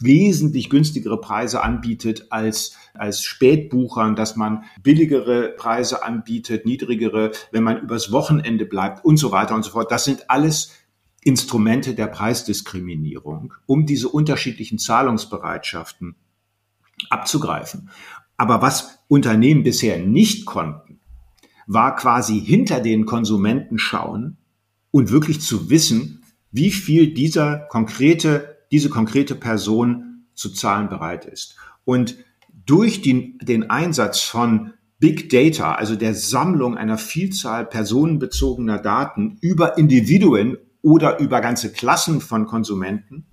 [0.00, 7.80] wesentlich günstigere Preise anbietet als, als Spätbuchern, dass man billigere Preise anbietet, niedrigere, wenn man
[7.80, 9.90] übers Wochenende bleibt und so weiter und so fort.
[9.90, 10.72] Das sind alles
[11.22, 16.14] Instrumente der Preisdiskriminierung, um diese unterschiedlichen Zahlungsbereitschaften
[17.10, 17.90] abzugreifen.
[18.36, 21.00] Aber was Unternehmen bisher nicht konnten,
[21.66, 24.38] war quasi hinter den Konsumenten schauen
[24.90, 31.56] und wirklich zu wissen, wie viel dieser konkrete, diese konkrete Person zu zahlen bereit ist.
[31.84, 32.16] Und
[32.64, 39.78] durch den, den Einsatz von Big Data, also der Sammlung einer Vielzahl personenbezogener Daten über
[39.78, 43.26] Individuen oder über ganze Klassen von Konsumenten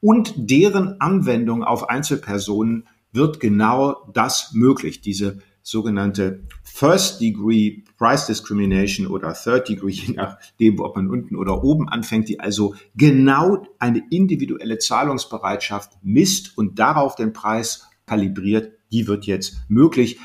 [0.00, 9.08] und deren Anwendung auf Einzelpersonen wird genau das möglich, diese sogenannte First Degree Price Discrimination
[9.08, 14.02] oder Third Degree, je nachdem, ob man unten oder oben anfängt, die also genau eine
[14.10, 20.20] individuelle Zahlungsbereitschaft misst und darauf den Preis kalibriert, die wird jetzt möglich.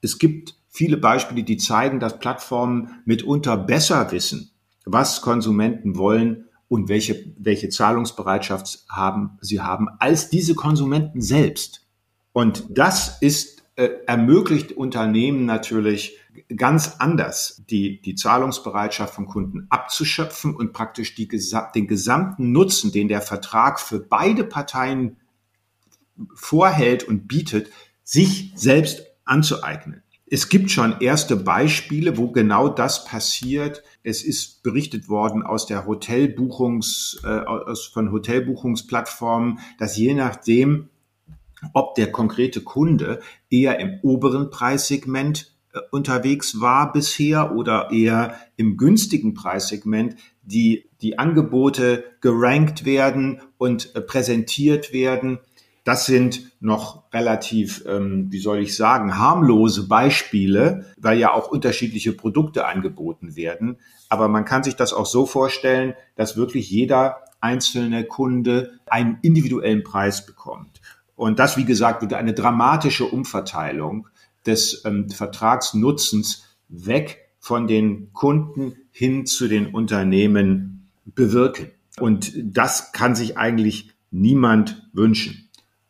[0.00, 4.52] Es gibt viele Beispiele, die zeigen, dass Plattformen mitunter besser wissen,
[4.92, 11.86] was Konsumenten wollen und welche, welche Zahlungsbereitschaft haben sie haben als diese Konsumenten selbst.
[12.32, 16.18] Und das ist, äh, ermöglicht Unternehmen natürlich
[16.56, 23.08] ganz anders, die, die Zahlungsbereitschaft von Kunden abzuschöpfen und praktisch die, den gesamten Nutzen, den
[23.08, 25.16] der Vertrag für beide Parteien
[26.34, 27.70] vorhält und bietet,
[28.02, 30.02] sich selbst anzueignen.
[30.30, 33.82] Es gibt schon erste Beispiele, wo genau das passiert.
[34.02, 40.88] Es ist berichtet worden aus der Hotelbuchungs, äh, aus, von Hotelbuchungsplattformen, dass je nachdem,
[41.72, 48.76] ob der konkrete Kunde eher im oberen Preissegment äh, unterwegs war bisher oder eher im
[48.76, 55.38] günstigen Preissegment, die, die Angebote gerankt werden und äh, präsentiert werden
[55.88, 62.12] das sind noch relativ, ähm, wie soll ich sagen, harmlose Beispiele, weil ja auch unterschiedliche
[62.12, 63.78] Produkte angeboten werden.
[64.10, 69.82] Aber man kann sich das auch so vorstellen, dass wirklich jeder einzelne Kunde einen individuellen
[69.82, 70.82] Preis bekommt.
[71.16, 74.08] Und das, wie gesagt, würde eine dramatische Umverteilung
[74.44, 81.70] des ähm, Vertragsnutzens weg von den Kunden hin zu den Unternehmen bewirken.
[81.98, 85.47] Und das kann sich eigentlich niemand wünschen.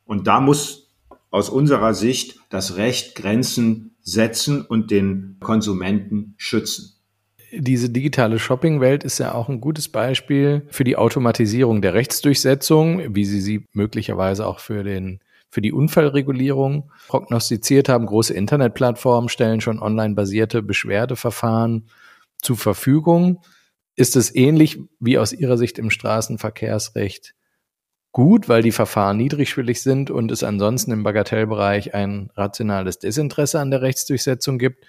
[0.09, 0.89] Und da muss
[1.31, 6.95] aus unserer Sicht das Recht Grenzen setzen und den Konsumenten schützen.
[7.53, 13.27] Diese digitale Shopping-Welt ist ja auch ein gutes Beispiel für die Automatisierung der Rechtsdurchsetzung, wie
[13.27, 18.07] Sie sie möglicherweise auch für den für die Unfallregulierung prognostiziert haben.
[18.07, 21.91] Große Internetplattformen stellen schon online basierte Beschwerdeverfahren
[22.41, 23.43] zur Verfügung.
[23.95, 27.35] Ist es ähnlich wie aus Ihrer Sicht im Straßenverkehrsrecht
[28.19, 33.71] gut, weil die Verfahren niedrigschwellig sind und es ansonsten im Bagatellbereich ein rationales Desinteresse an
[33.71, 34.85] der Rechtsdurchsetzung gibt?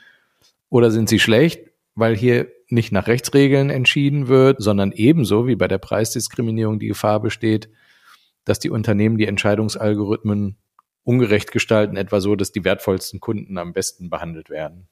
[0.72, 5.68] Oder sind sie schlecht, weil hier nicht nach Rechtsregeln entschieden wird, sondern ebenso wie bei
[5.68, 7.70] der Preisdiskriminierung die Gefahr besteht,
[8.46, 10.58] dass die Unternehmen die Entscheidungsalgorithmen
[11.04, 14.88] ungerecht gestalten, etwa so, dass die wertvollsten Kunden am besten behandelt werden?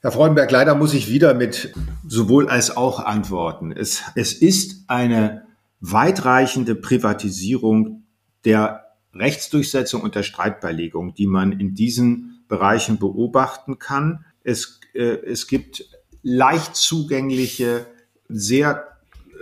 [0.00, 1.74] Herr Freudenberg, leider muss ich wieder mit
[2.08, 3.70] sowohl als auch antworten.
[3.70, 5.45] Es, es ist eine
[5.92, 8.04] weitreichende Privatisierung
[8.44, 14.24] der Rechtsdurchsetzung und der Streitbeilegung, die man in diesen Bereichen beobachten kann.
[14.42, 15.84] Es, äh, es gibt
[16.22, 17.86] leicht zugängliche,
[18.28, 18.88] sehr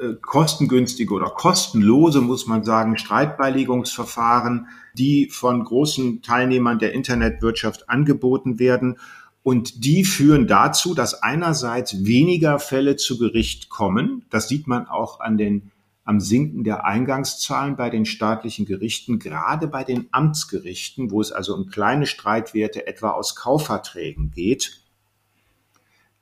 [0.00, 8.59] äh, kostengünstige oder kostenlose, muss man sagen, Streitbeilegungsverfahren, die von großen Teilnehmern der Internetwirtschaft angeboten
[8.59, 8.98] werden.
[9.42, 14.24] Und die führen dazu, dass einerseits weniger Fälle zu Gericht kommen.
[14.30, 15.70] Das sieht man auch an den
[16.04, 21.54] am Sinken der Eingangszahlen bei den staatlichen Gerichten, gerade bei den Amtsgerichten, wo es also
[21.54, 24.82] um kleine Streitwerte etwa aus Kaufverträgen geht.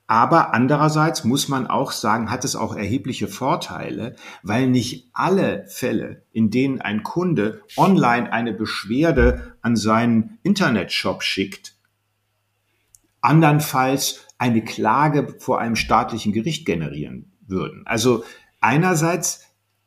[0.07, 6.23] Aber andererseits muss man auch sagen, hat es auch erhebliche Vorteile, weil nicht alle Fälle,
[6.31, 11.75] in denen ein Kunde online eine Beschwerde an seinen Internetshop schickt,
[13.21, 17.87] andernfalls eine Klage vor einem staatlichen Gericht generieren würden.
[17.87, 18.25] Also
[18.59, 19.42] einerseits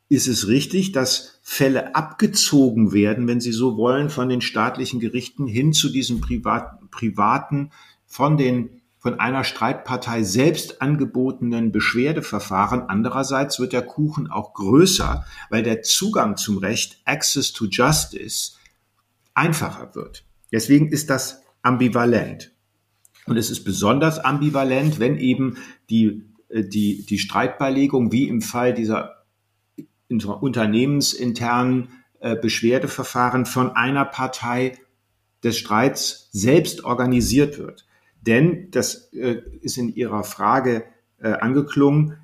[0.09, 5.47] ist es richtig, dass Fälle abgezogen werden, wenn Sie so wollen, von den staatlichen Gerichten
[5.47, 7.71] hin zu diesen Privat privaten,
[8.05, 12.83] von den von einer Streitpartei selbst angebotenen Beschwerdeverfahren.
[12.89, 18.53] Andererseits wird der Kuchen auch größer, weil der Zugang zum Recht, Access to Justice,
[19.33, 20.25] einfacher wird.
[20.51, 22.51] Deswegen ist das ambivalent.
[23.27, 25.57] Und es ist besonders ambivalent, wenn eben
[25.89, 29.16] die, äh, die, die Streitbeilegung, wie im Fall dieser
[30.09, 31.89] unternehmensinternen
[32.19, 34.77] äh, Beschwerdeverfahren von einer Partei
[35.43, 37.85] des Streits selbst organisiert wird.
[38.21, 40.83] Denn, das äh, ist in Ihrer Frage
[41.19, 42.17] äh, angeklungen,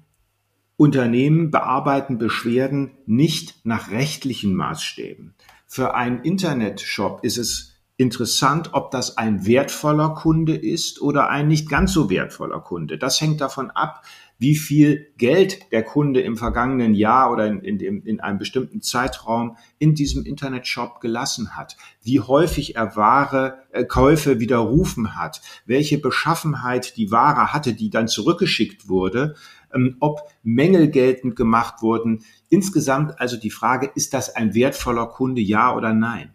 [0.76, 5.36] Unternehmen bearbeiten Beschwerden nicht nach rechtlichen Maßstäben.
[5.68, 11.70] Für einen Internetshop ist es interessant, ob das ein wertvoller Kunde ist oder ein nicht
[11.70, 12.98] ganz so wertvoller Kunde.
[12.98, 14.04] Das hängt davon ab,
[14.40, 19.58] wie viel Geld der Kunde im vergangenen Jahr oder in, in, in einem bestimmten Zeitraum
[19.78, 26.98] in diesem Internetshop gelassen hat, wie häufig er Ware, äh, Käufe widerrufen hat, welche Beschaffenheit
[26.98, 29.36] die Ware hatte, die dann zurückgeschickt wurde,
[29.74, 32.24] ähm, ob Mängel geltend gemacht wurden.
[32.50, 36.34] Insgesamt also die Frage, ist das ein wertvoller Kunde, ja oder nein?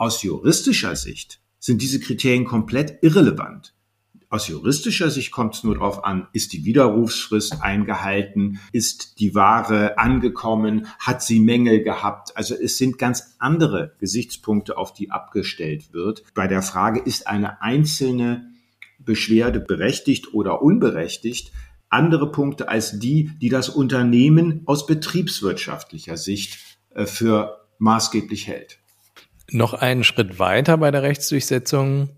[0.00, 3.74] Aus juristischer Sicht sind diese Kriterien komplett irrelevant.
[4.30, 9.98] Aus juristischer Sicht kommt es nur darauf an, ist die Widerrufsfrist eingehalten, ist die Ware
[9.98, 12.34] angekommen, hat sie Mängel gehabt.
[12.34, 16.24] Also es sind ganz andere Gesichtspunkte, auf die abgestellt wird.
[16.32, 18.48] Bei der Frage, ist eine einzelne
[19.00, 21.52] Beschwerde berechtigt oder unberechtigt,
[21.90, 26.58] andere Punkte als die, die das Unternehmen aus betriebswirtschaftlicher Sicht
[26.94, 28.80] äh, für maßgeblich hält.
[29.52, 32.10] Noch einen Schritt weiter bei der Rechtsdurchsetzung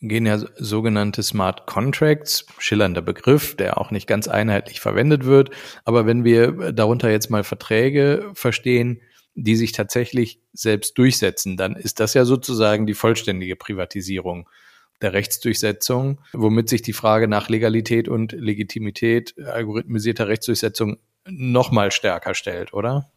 [0.00, 5.50] gehen ja sogenannte Smart Contracts, schillernder Begriff, der auch nicht ganz einheitlich verwendet wird.
[5.84, 9.00] Aber wenn wir darunter jetzt mal Verträge verstehen,
[9.34, 14.48] die sich tatsächlich selbst durchsetzen, dann ist das ja sozusagen die vollständige Privatisierung
[15.02, 22.34] der Rechtsdurchsetzung, womit sich die Frage nach Legalität und Legitimität algorithmisierter Rechtsdurchsetzung noch mal stärker
[22.34, 23.10] stellt, oder?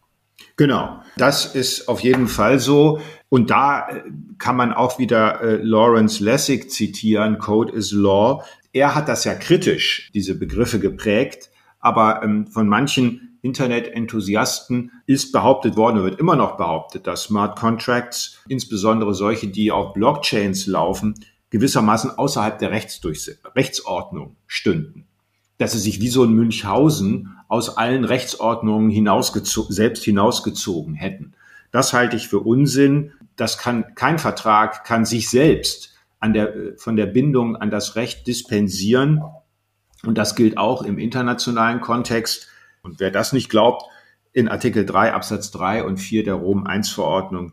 [0.56, 3.00] Genau, das ist auf jeden Fall so.
[3.28, 4.02] Und da äh,
[4.38, 8.44] kann man auch wieder äh, Lawrence Lessig zitieren, Code is Law.
[8.72, 15.76] Er hat das ja kritisch, diese Begriffe geprägt, aber ähm, von manchen Internet-Enthusiasten ist behauptet
[15.76, 21.14] worden, wird immer noch behauptet, dass Smart Contracts, insbesondere solche, die auf Blockchains laufen,
[21.50, 25.06] gewissermaßen außerhalb der Rechtsordnung stünden.
[25.60, 31.34] Dass sie sich wie so ein Münchhausen aus allen Rechtsordnungen hinausgezogen, selbst hinausgezogen hätten.
[31.70, 33.12] Das halte ich für Unsinn.
[33.36, 38.26] Das kann, kein Vertrag kann sich selbst an der, von der Bindung an das Recht
[38.26, 39.22] dispensieren.
[40.02, 42.48] Und das gilt auch im internationalen Kontext.
[42.82, 43.84] Und wer das nicht glaubt,
[44.32, 47.52] in Artikel 3 Absatz 3 und 4 der Rom I Verordnung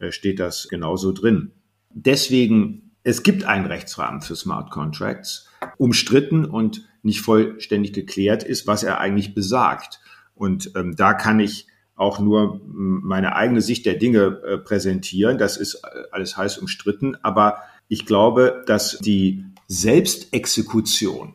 [0.00, 1.52] äh, steht das genauso drin.
[1.90, 8.82] Deswegen, es gibt einen Rechtsrahmen für Smart Contracts, umstritten und nicht vollständig geklärt ist, was
[8.82, 10.00] er eigentlich besagt.
[10.34, 15.38] Und ähm, da kann ich auch nur meine eigene Sicht der Dinge äh, präsentieren.
[15.38, 17.16] Das ist äh, alles heiß umstritten.
[17.22, 21.34] Aber ich glaube, dass die Selbstexekution,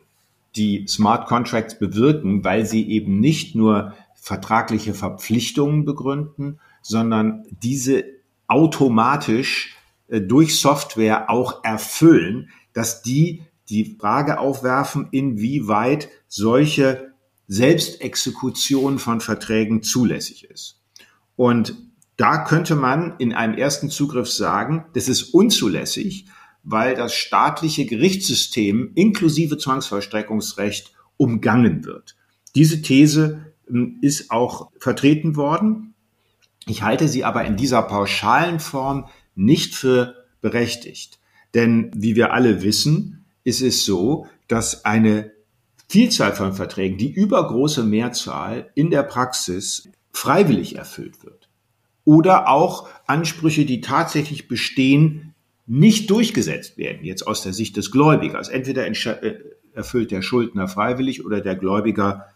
[0.54, 8.04] die Smart Contracts bewirken, weil sie eben nicht nur vertragliche Verpflichtungen begründen, sondern diese
[8.46, 9.76] automatisch
[10.08, 17.12] äh, durch Software auch erfüllen, dass die die Frage aufwerfen, inwieweit solche
[17.48, 20.80] Selbstexekution von Verträgen zulässig ist.
[21.36, 21.74] Und
[22.16, 26.26] da könnte man in einem ersten Zugriff sagen, das ist unzulässig,
[26.62, 32.16] weil das staatliche Gerichtssystem inklusive Zwangsvollstreckungsrecht umgangen wird.
[32.54, 35.94] Diese These ähm, ist auch vertreten worden.
[36.66, 41.18] Ich halte sie aber in dieser pauschalen Form nicht für berechtigt.
[41.54, 45.32] Denn wie wir alle wissen, ist es so, dass eine
[45.88, 51.48] Vielzahl von Verträgen, die übergroße Mehrzahl in der Praxis freiwillig erfüllt wird.
[52.04, 55.34] Oder auch Ansprüche, die tatsächlich bestehen,
[55.66, 58.48] nicht durchgesetzt werden, jetzt aus der Sicht des Gläubigers.
[58.48, 59.38] Entweder äh,
[59.74, 62.26] erfüllt der Schuldner freiwillig oder der Gläubiger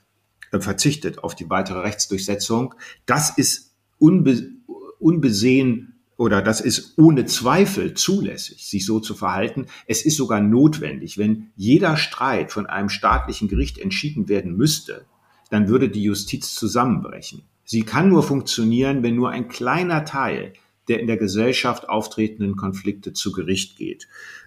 [0.52, 2.74] äh, verzichtet auf die weitere Rechtsdurchsetzung.
[3.06, 4.50] Das ist unbe
[4.98, 9.66] unbesehen oder das ist ohne Zweifel zulässig, sich so zu verhalten.
[9.87, 11.18] Es ist sogar notwendig.
[11.18, 15.05] Wenn jeder Streit von einem staatlichen Gericht entschieden werden müsste,
[15.50, 17.42] dann würde die Justiz zusammenbrechen.
[17.64, 20.52] Sie kann nur funktionieren, wenn nur ein kleiner Teil
[20.88, 24.07] der in der Gesellschaft auftretenden Konflikte zu Gericht geht.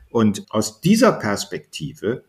[0.09, 2.23] Und aus dieser Perspektive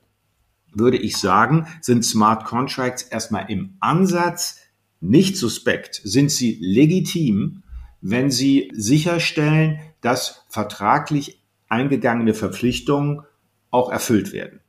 [0.72, 4.58] würde ich sagen, sind Smart Contracts erstmal im Ansatz
[5.00, 7.62] nicht suspekt, sind sie legitim,
[8.00, 13.22] wenn sie sicherstellen, dass vertraglich eingegangene Verpflichtungen
[13.70, 14.60] auch erfüllt werden.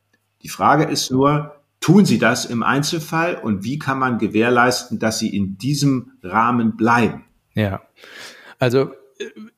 [0.42, 5.18] Die Frage ist nur, tun sie das im Einzelfall und wie kann man gewährleisten, dass
[5.18, 7.24] sie in diesem Rahmen bleiben?
[7.54, 7.82] Ja,
[8.58, 8.92] also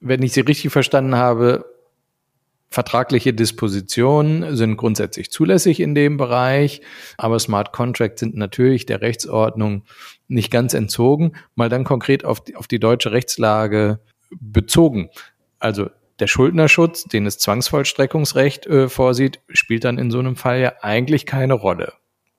[0.00, 1.64] wenn ich Sie richtig verstanden habe,
[2.74, 6.80] Vertragliche Dispositionen sind grundsätzlich zulässig in dem Bereich,
[7.16, 9.84] aber Smart Contracts sind natürlich der Rechtsordnung
[10.26, 11.34] nicht ganz entzogen.
[11.54, 14.00] Mal dann konkret auf die, auf die deutsche Rechtslage
[14.40, 15.10] bezogen.
[15.60, 20.72] Also der Schuldnerschutz, den das Zwangsvollstreckungsrecht äh, vorsieht, spielt dann in so einem Fall ja
[20.80, 21.92] eigentlich keine Rolle.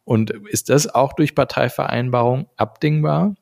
[0.03, 3.35] Und ist das auch durch Parteivereinbarung abdingbar?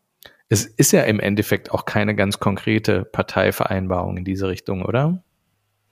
[0.47, 5.23] Es ist ja im Endeffekt auch keine ganz konkrete Parteivereinbarung in diese Richtung, oder?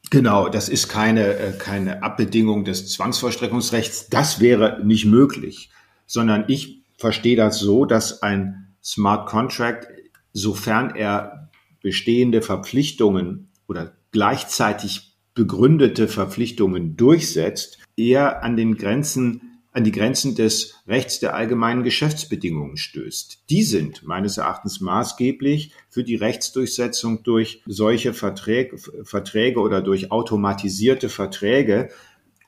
[0.09, 4.07] Genau, das ist keine, äh, keine Abbedingung des Zwangsvollstreckungsrechts.
[4.09, 5.69] Das wäre nicht möglich,
[6.05, 9.88] sondern ich verstehe das so, dass ein Smart Contract,
[10.34, 11.49] sofern er
[11.82, 20.76] bestehende Verpflichtungen oder gleichzeitig begründete Verpflichtungen durchsetzt, eher an den Grenzen an die Grenzen des
[20.88, 23.43] Rechts der allgemeinen Geschäftsbedingungen stößt.
[23.49, 31.09] Die sind meines Erachtens maßgeblich für die Rechtsdurchsetzung durch solche Verträge, Verträge oder durch automatisierte
[31.09, 31.89] Verträge.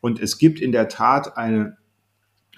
[0.02, 1.78] Und es gibt in der Tat eine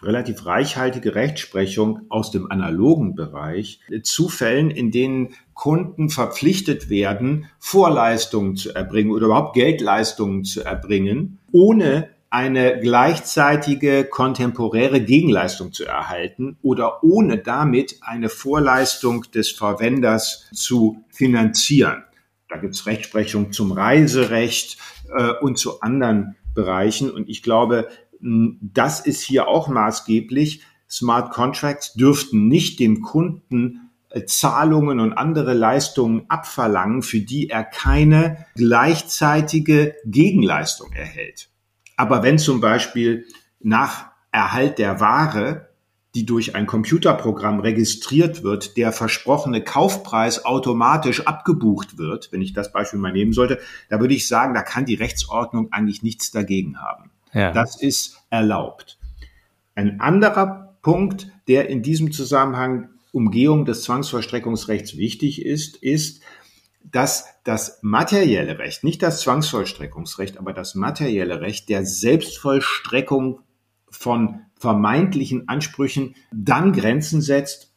[0.01, 8.55] relativ reichhaltige Rechtsprechung aus dem analogen Bereich zu Fällen, in denen Kunden verpflichtet werden, Vorleistungen
[8.55, 17.01] zu erbringen oder überhaupt Geldleistungen zu erbringen, ohne eine gleichzeitige kontemporäre Gegenleistung zu erhalten oder
[17.01, 22.03] ohne damit eine Vorleistung des Verwenders zu finanzieren.
[22.49, 24.77] Da gibt es Rechtsprechung zum Reiserecht
[25.17, 27.09] äh, und zu anderen Bereichen.
[27.09, 27.87] Und ich glaube,
[28.19, 30.61] das ist hier auch maßgeblich.
[30.89, 37.63] Smart Contracts dürften nicht dem Kunden äh, Zahlungen und andere Leistungen abverlangen, für die er
[37.63, 41.49] keine gleichzeitige Gegenleistung erhält.
[41.97, 43.25] Aber wenn zum Beispiel
[43.59, 45.69] nach Erhalt der Ware,
[46.15, 52.71] die durch ein Computerprogramm registriert wird, der versprochene Kaufpreis automatisch abgebucht wird, wenn ich das
[52.71, 56.81] Beispiel mal nehmen sollte, da würde ich sagen, da kann die Rechtsordnung eigentlich nichts dagegen
[56.81, 57.11] haben.
[57.33, 57.51] Ja.
[57.51, 58.97] Das ist erlaubt.
[59.75, 66.21] Ein anderer Punkt, der in diesem Zusammenhang Umgehung des Zwangsvollstreckungsrechts wichtig ist, ist,
[66.91, 73.41] dass das materielle Recht, nicht das Zwangsvollstreckungsrecht, aber das materielle Recht der Selbstvollstreckung
[73.89, 77.73] von vermeintlichen Ansprüchen dann Grenzen setzt,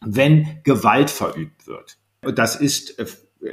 [0.00, 1.98] wenn Gewalt verübt wird.
[2.22, 3.06] Das ist äh,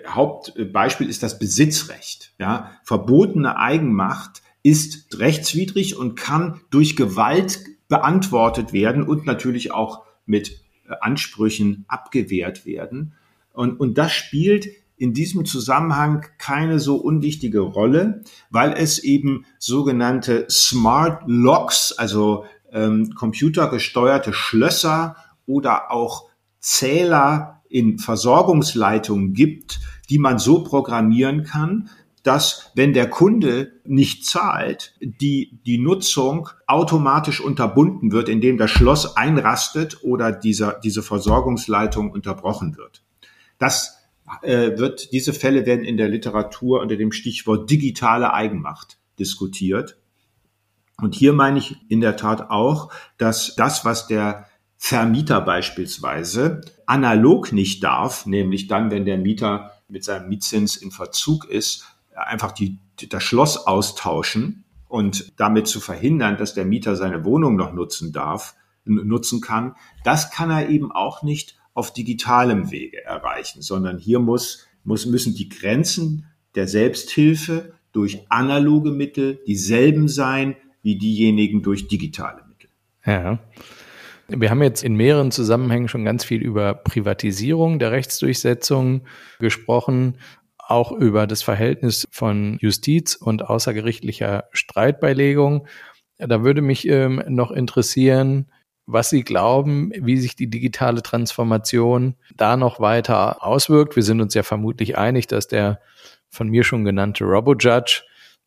[0.07, 2.33] Hauptbeispiel ist das Besitzrecht.
[2.39, 10.61] Ja, verbotene Eigenmacht ist rechtswidrig und kann durch Gewalt beantwortet werden und natürlich auch mit
[10.87, 13.15] äh, Ansprüchen abgewehrt werden.
[13.53, 14.67] Und, und das spielt
[15.01, 18.21] in diesem Zusammenhang keine so unwichtige Rolle,
[18.51, 25.15] weil es eben sogenannte Smart Locks, also ähm, computergesteuerte Schlösser
[25.47, 26.29] oder auch
[26.59, 29.79] Zähler in Versorgungsleitungen gibt,
[30.11, 31.89] die man so programmieren kann,
[32.21, 39.17] dass wenn der Kunde nicht zahlt, die, die Nutzung automatisch unterbunden wird, indem das Schloss
[39.17, 43.01] einrastet oder dieser, diese Versorgungsleitung unterbrochen wird.
[43.57, 44.00] Das
[44.41, 49.97] äh, wird, diese Fälle werden in der Literatur unter dem Stichwort digitale Eigenmacht diskutiert.
[50.97, 54.47] Und hier meine ich in der Tat auch, dass das, was der
[54.77, 61.45] Vermieter beispielsweise analog nicht darf, nämlich dann, wenn der Mieter mit seinem Mietzins in Verzug
[61.45, 67.55] ist, einfach die, das Schloss austauschen und damit zu verhindern, dass der Mieter seine Wohnung
[67.55, 68.55] noch nutzen darf,
[68.85, 74.67] nutzen kann, das kann er eben auch nicht auf digitalem Wege erreichen, sondern hier muss,
[74.83, 82.43] muss, müssen die Grenzen der Selbsthilfe durch analoge Mittel dieselben sein wie diejenigen durch digitale
[82.47, 82.69] Mittel.
[83.05, 83.39] Ja.
[84.27, 89.01] Wir haben jetzt in mehreren Zusammenhängen schon ganz viel über Privatisierung der Rechtsdurchsetzung
[89.39, 90.17] gesprochen,
[90.57, 95.67] auch über das Verhältnis von Justiz und außergerichtlicher Streitbeilegung.
[96.17, 98.47] Da würde mich ähm, noch interessieren,
[98.85, 103.95] was Sie glauben, wie sich die digitale Transformation da noch weiter auswirkt.
[103.95, 105.79] Wir sind uns ja vermutlich einig, dass der
[106.29, 108.03] von mir schon genannte Robo-Judge,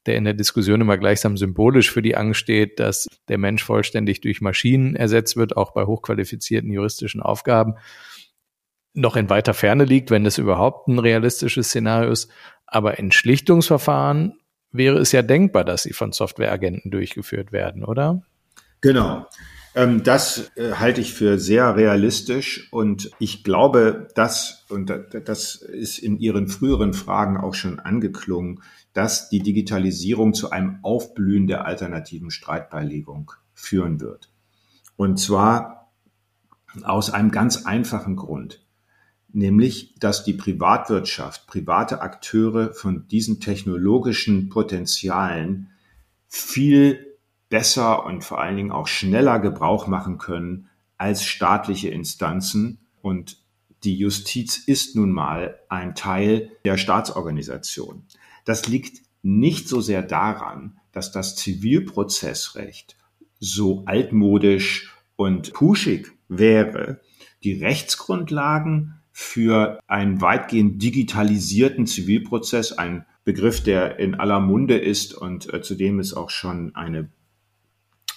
[0.07, 4.21] der in der Diskussion immer gleichsam symbolisch für die Angst steht, dass der Mensch vollständig
[4.21, 7.75] durch Maschinen ersetzt wird, auch bei hochqualifizierten juristischen Aufgaben,
[8.93, 12.31] noch in weiter Ferne liegt, wenn das überhaupt ein realistisches Szenario ist.
[12.67, 14.39] Aber in Schlichtungsverfahren
[14.71, 18.23] wäre es ja denkbar, dass sie von Softwareagenten durchgeführt werden, oder?
[18.81, 19.27] Genau.
[19.75, 24.93] Ähm, das äh, halte ich für sehr realistisch und ich glaube, dass, und
[25.25, 28.63] das ist in Ihren früheren Fragen auch schon angeklungen,
[28.93, 34.31] dass die Digitalisierung zu einem Aufblühen der alternativen Streitbeilegung führen wird.
[34.97, 35.93] Und zwar
[36.83, 38.65] aus einem ganz einfachen Grund,
[39.33, 45.71] nämlich dass die Privatwirtschaft, private Akteure von diesen technologischen Potenzialen
[46.29, 47.14] viel
[47.55, 50.67] besser und vor allen Dingen auch schneller Gebrauch machen können
[50.99, 52.81] als staatliche Instanzen.
[53.01, 53.39] Und
[53.85, 58.07] die Justiz ist nun mal ein Teil der Staatsorganisation.
[58.45, 62.97] Das liegt nicht so sehr daran, dass das Zivilprozessrecht
[63.39, 67.03] so altmodisch und puschig wäre.
[67.45, 75.55] Die Rechtsgrundlagen für einen weitgehend digitalisierten Zivilprozess, ein Begriff, der in aller Munde ist und
[75.55, 77.11] äh, zu dem es auch schon eine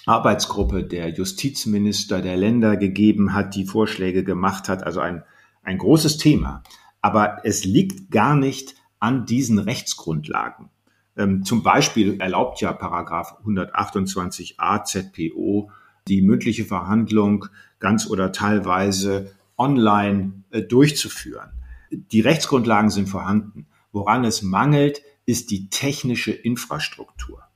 [0.06, 4.82] Arbeitsgruppe der Justizminister der Länder gegeben hat, die Vorschläge gemacht hat.
[4.82, 5.22] Also ein,
[5.62, 6.62] ein großes Thema.
[7.00, 10.70] Aber es liegt gar nicht an diesen Rechtsgrundlagen.
[11.16, 15.70] Ähm, zum Beispiel erlaubt ja Paragraph 128a ZPO
[16.06, 17.46] die mündliche Verhandlung
[17.78, 21.50] ganz oder teilweise online äh, durchzuführen.
[21.90, 23.66] Die Rechtsgrundlagen sind vorhanden.
[23.92, 27.47] Woran es mangelt, ist die technische Infrastruktur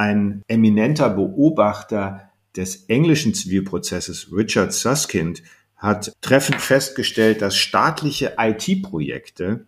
[0.00, 5.42] ein eminenter Beobachter des englischen Zivilprozesses, Richard Susskind,
[5.76, 9.66] hat treffend festgestellt, dass staatliche IT-Projekte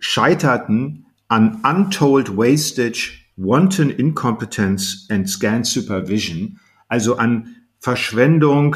[0.00, 8.74] scheiterten an untold wastage wanton incompetence and scant supervision, also an Verschwendung,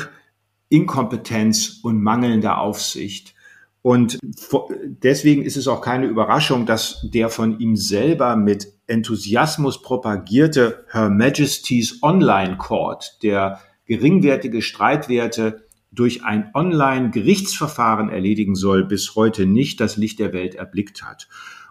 [0.68, 3.34] Inkompetenz und mangelnder Aufsicht.
[3.82, 10.84] Und deswegen ist es auch keine Überraschung, dass der von ihm selber mit Enthusiasmus propagierte
[10.92, 19.80] Her Majesty's Online Court, der geringwertige Streitwerte durch ein Online-Gerichtsverfahren erledigen soll, bis heute nicht
[19.80, 21.28] das Licht der Welt erblickt hat.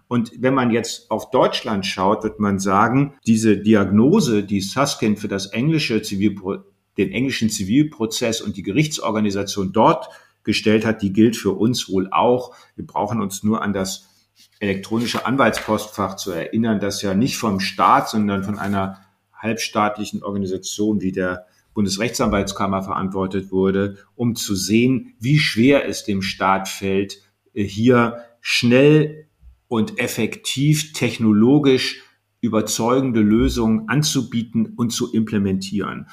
[0.07, 5.30] Und wenn man jetzt auf Deutschland schaut, wird man sagen, diese Diagnose, die Susskind für
[5.30, 6.57] das englische Zivilpro
[6.97, 10.09] den englischen Zivilprozess und die Gerichtsorganisation dort
[10.44, 12.56] gestellt hat, die gilt für uns wohl auch.
[12.76, 14.08] Wir brauchen uns nur an das
[14.60, 19.00] elektronische Anwaltspostfach zu erinnern, das ja nicht vom Staat, sondern von einer
[19.34, 26.68] halbstaatlichen Organisation wie der Bundesrechtsanwaltskammer verantwortet wurde, um zu sehen, wie schwer es dem Staat
[26.68, 27.22] fällt,
[27.54, 29.28] hier schnell
[29.68, 32.04] und effektiv technologisch
[32.42, 36.08] überzeugende Lösungen anzubieten und zu implementieren.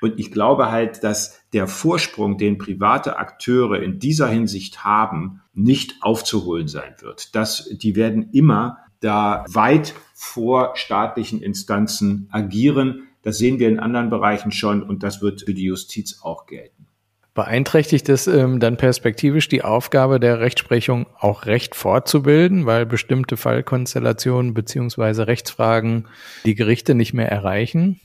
[0.00, 5.94] Und ich glaube halt, dass der Vorsprung, den private Akteure in dieser Hinsicht haben, nicht
[6.02, 7.34] aufzuholen sein wird.
[7.34, 13.08] Das, die werden immer da weit vor staatlichen Instanzen agieren.
[13.22, 16.86] Das sehen wir in anderen Bereichen schon und das wird für die Justiz auch gelten.
[17.34, 24.54] Beeinträchtigt es ähm, dann perspektivisch die Aufgabe der Rechtsprechung, auch Recht fortzubilden, weil bestimmte Fallkonstellationen
[24.54, 26.08] beziehungsweise Rechtsfragen
[26.46, 28.00] die Gerichte nicht mehr erreichen?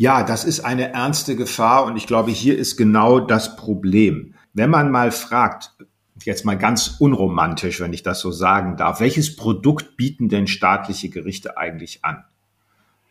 [0.00, 4.36] Ja, das ist eine ernste Gefahr und ich glaube, hier ist genau das Problem.
[4.52, 5.72] Wenn man mal fragt,
[6.22, 11.08] jetzt mal ganz unromantisch, wenn ich das so sagen darf, welches Produkt bieten denn staatliche
[11.08, 12.22] Gerichte eigentlich an?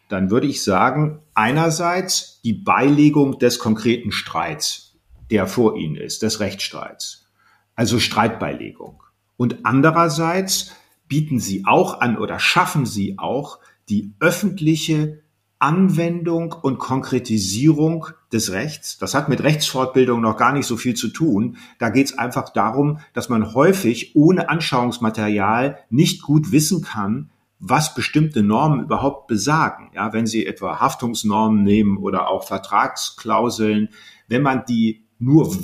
[0.08, 4.96] Dann würde ich sagen, einerseits die Beilegung des konkreten Streits,
[5.30, 7.28] der vor ihnen ist, des Rechtsstreits,
[7.76, 9.04] also Streitbeilegung.
[9.36, 10.72] Und andererseits
[11.10, 13.60] bieten sie auch an oder schaffen sie auch
[13.90, 15.22] die öffentliche
[15.60, 18.98] Anwendung und Konkretisierung des Rechts.
[18.98, 21.58] Das hat mit Rechtsfortbildung noch gar nicht so viel zu tun.
[21.80, 27.96] Da geht es einfach darum, dass man häufig ohne Anschauungsmaterial nicht gut wissen kann, was
[27.96, 29.90] bestimmte Normen überhaupt besagen.
[29.96, 33.90] Ja, wenn Sie etwa Haftungsnormen nehmen oder auch Vertragsklauseln,
[34.28, 35.56] wenn man die nur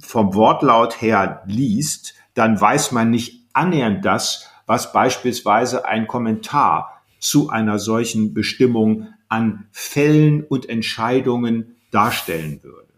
[0.00, 7.50] vom Wortlaut her liest, dann weiß man nicht annähernd das, was beispielsweise ein Kommentar zu
[7.50, 12.88] einer solchen Bestimmung an Fällen und Entscheidungen darstellen würde.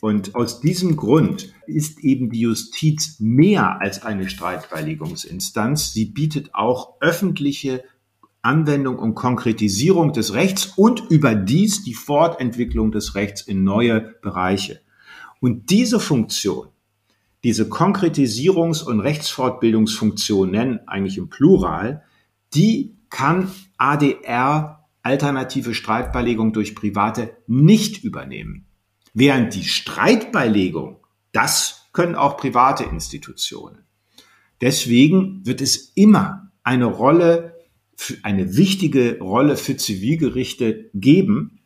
[0.00, 5.92] Und aus diesem Grund ist eben die Justiz mehr als eine Streitbeilegungsinstanz.
[5.92, 7.82] Sie bietet auch öffentliche
[8.42, 14.80] Anwendung und Konkretisierung des Rechts und überdies die Fortentwicklung des Rechts in neue Bereiche.
[15.40, 16.68] Und diese Funktion,
[17.42, 22.04] diese Konkretisierungs- und Rechtsfortbildungsfunktion nennen eigentlich im Plural,
[22.54, 24.75] die kann ADR
[25.06, 28.66] alternative Streitbeilegung durch Private nicht übernehmen.
[29.14, 30.98] Während die Streitbeilegung,
[31.30, 33.84] das können auch private Institutionen.
[34.60, 37.54] Deswegen wird es immer eine Rolle,
[38.24, 41.60] eine wichtige Rolle für Zivilgerichte geben.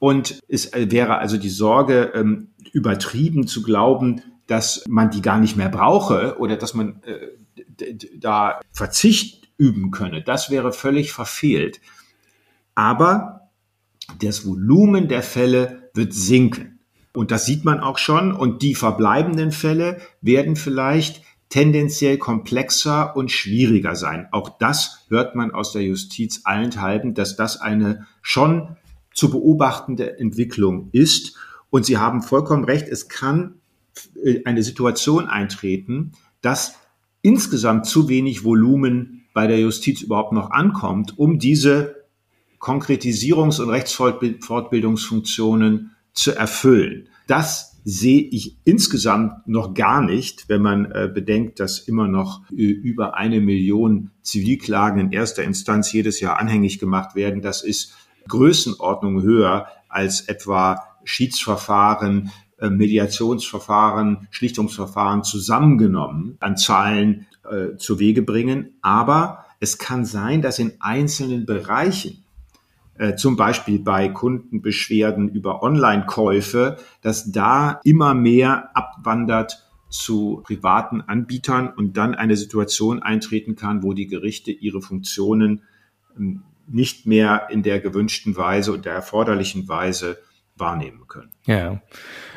[0.00, 5.56] Und es wäre also die Sorge, ähm, übertrieben zu glauben, dass man die gar nicht
[5.56, 10.22] mehr brauche oder dass man äh, da Verzicht üben könne.
[10.22, 11.80] Das wäre völlig verfehlt
[12.74, 13.50] aber
[14.20, 16.80] das Volumen der Fälle wird sinken.
[17.14, 18.32] Und das sieht man auch schon.
[18.32, 24.26] Und die verbleibenden Fälle werden vielleicht tendenziell komplexer und schwieriger sein.
[24.32, 28.76] Auch das hört man aus der Justiz allenthalben, dass das eine schon
[29.12, 31.36] zu beobachtende Entwicklung ist.
[31.68, 33.56] Und Sie haben vollkommen recht, es kann
[34.24, 36.76] äh, eine Situation eintreten, dass
[37.20, 42.01] insgesamt zu wenig Volumen bei der Justiz überhaupt noch ankommt, um diese
[42.62, 47.08] Konkretisierungs- und Rechtsfortbildungsfunktionen zu erfüllen.
[47.26, 52.62] Das sehe ich insgesamt noch gar nicht, wenn man äh, bedenkt, dass immer noch äh,
[52.62, 57.42] über eine Million Zivilklagen in erster Instanz jedes Jahr anhängig gemacht werden.
[57.42, 57.96] Das ist
[58.28, 68.76] Größenordnung höher als etwa Schiedsverfahren, äh, Mediationsverfahren, Schlichtungsverfahren zusammengenommen an Zahlen äh, zu Wege bringen.
[68.82, 72.21] Aber es kann sein, dass in einzelnen Bereichen
[72.98, 81.68] äh, zum Beispiel bei Kundenbeschwerden über Online-Käufe, dass da immer mehr abwandert zu privaten Anbietern
[81.68, 85.62] und dann eine Situation eintreten kann, wo die Gerichte ihre Funktionen
[86.16, 90.18] ähm, nicht mehr in der gewünschten Weise und der erforderlichen Weise
[90.56, 91.32] wahrnehmen können.
[91.44, 91.80] Ja.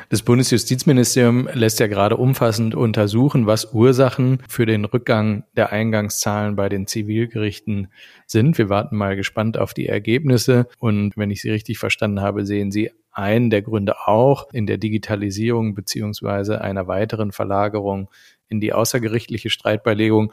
[0.08, 6.68] Das Bundesjustizministerium lässt ja gerade umfassend untersuchen, was Ursachen für den Rückgang der Eingangszahlen bei
[6.68, 7.88] den Zivilgerichten
[8.24, 8.56] sind.
[8.56, 10.68] Wir warten mal gespannt auf die Ergebnisse.
[10.78, 14.78] Und wenn ich Sie richtig verstanden habe, sehen Sie einen der Gründe auch in der
[14.78, 18.08] Digitalisierung beziehungsweise einer weiteren Verlagerung
[18.48, 20.32] in die außergerichtliche Streitbeilegung.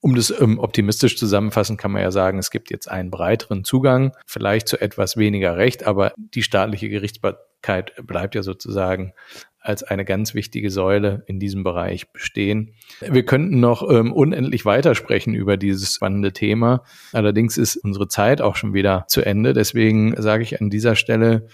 [0.00, 4.12] Um das ähm, optimistisch zusammenfassen, kann man ja sagen, es gibt jetzt einen breiteren Zugang,
[4.26, 9.12] vielleicht zu etwas weniger Recht, aber die staatliche Gerichtsbarkeit bleibt ja sozusagen
[9.60, 12.74] als eine ganz wichtige Säule in diesem Bereich bestehen.
[13.00, 16.84] Wir könnten noch ähm, unendlich weitersprechen über dieses spannende Thema.
[17.12, 19.52] Allerdings ist unsere Zeit auch schon wieder zu Ende.
[19.52, 21.48] Deswegen sage ich an dieser Stelle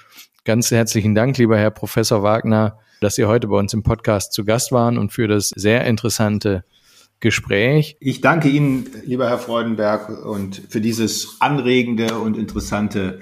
[0.45, 4.45] ganz herzlichen Dank, lieber Herr Professor Wagner, dass Sie heute bei uns im Podcast zu
[4.45, 6.65] Gast waren und für das sehr interessante
[7.25, 7.97] Gespräch.
[8.01, 13.21] Ich danke Ihnen, lieber Herr Freudenberg, und für dieses anregende und interessante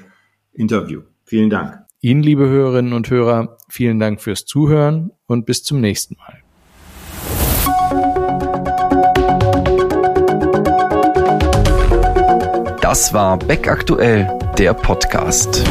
[0.52, 1.02] Interview.
[1.24, 1.78] Vielen Dank.
[2.00, 6.42] Ihnen, liebe Hörerinnen und Hörer, vielen Dank fürs Zuhören und bis zum nächsten Mal.
[12.80, 14.28] Das war Beck aktuell,
[14.58, 15.64] der Podcast.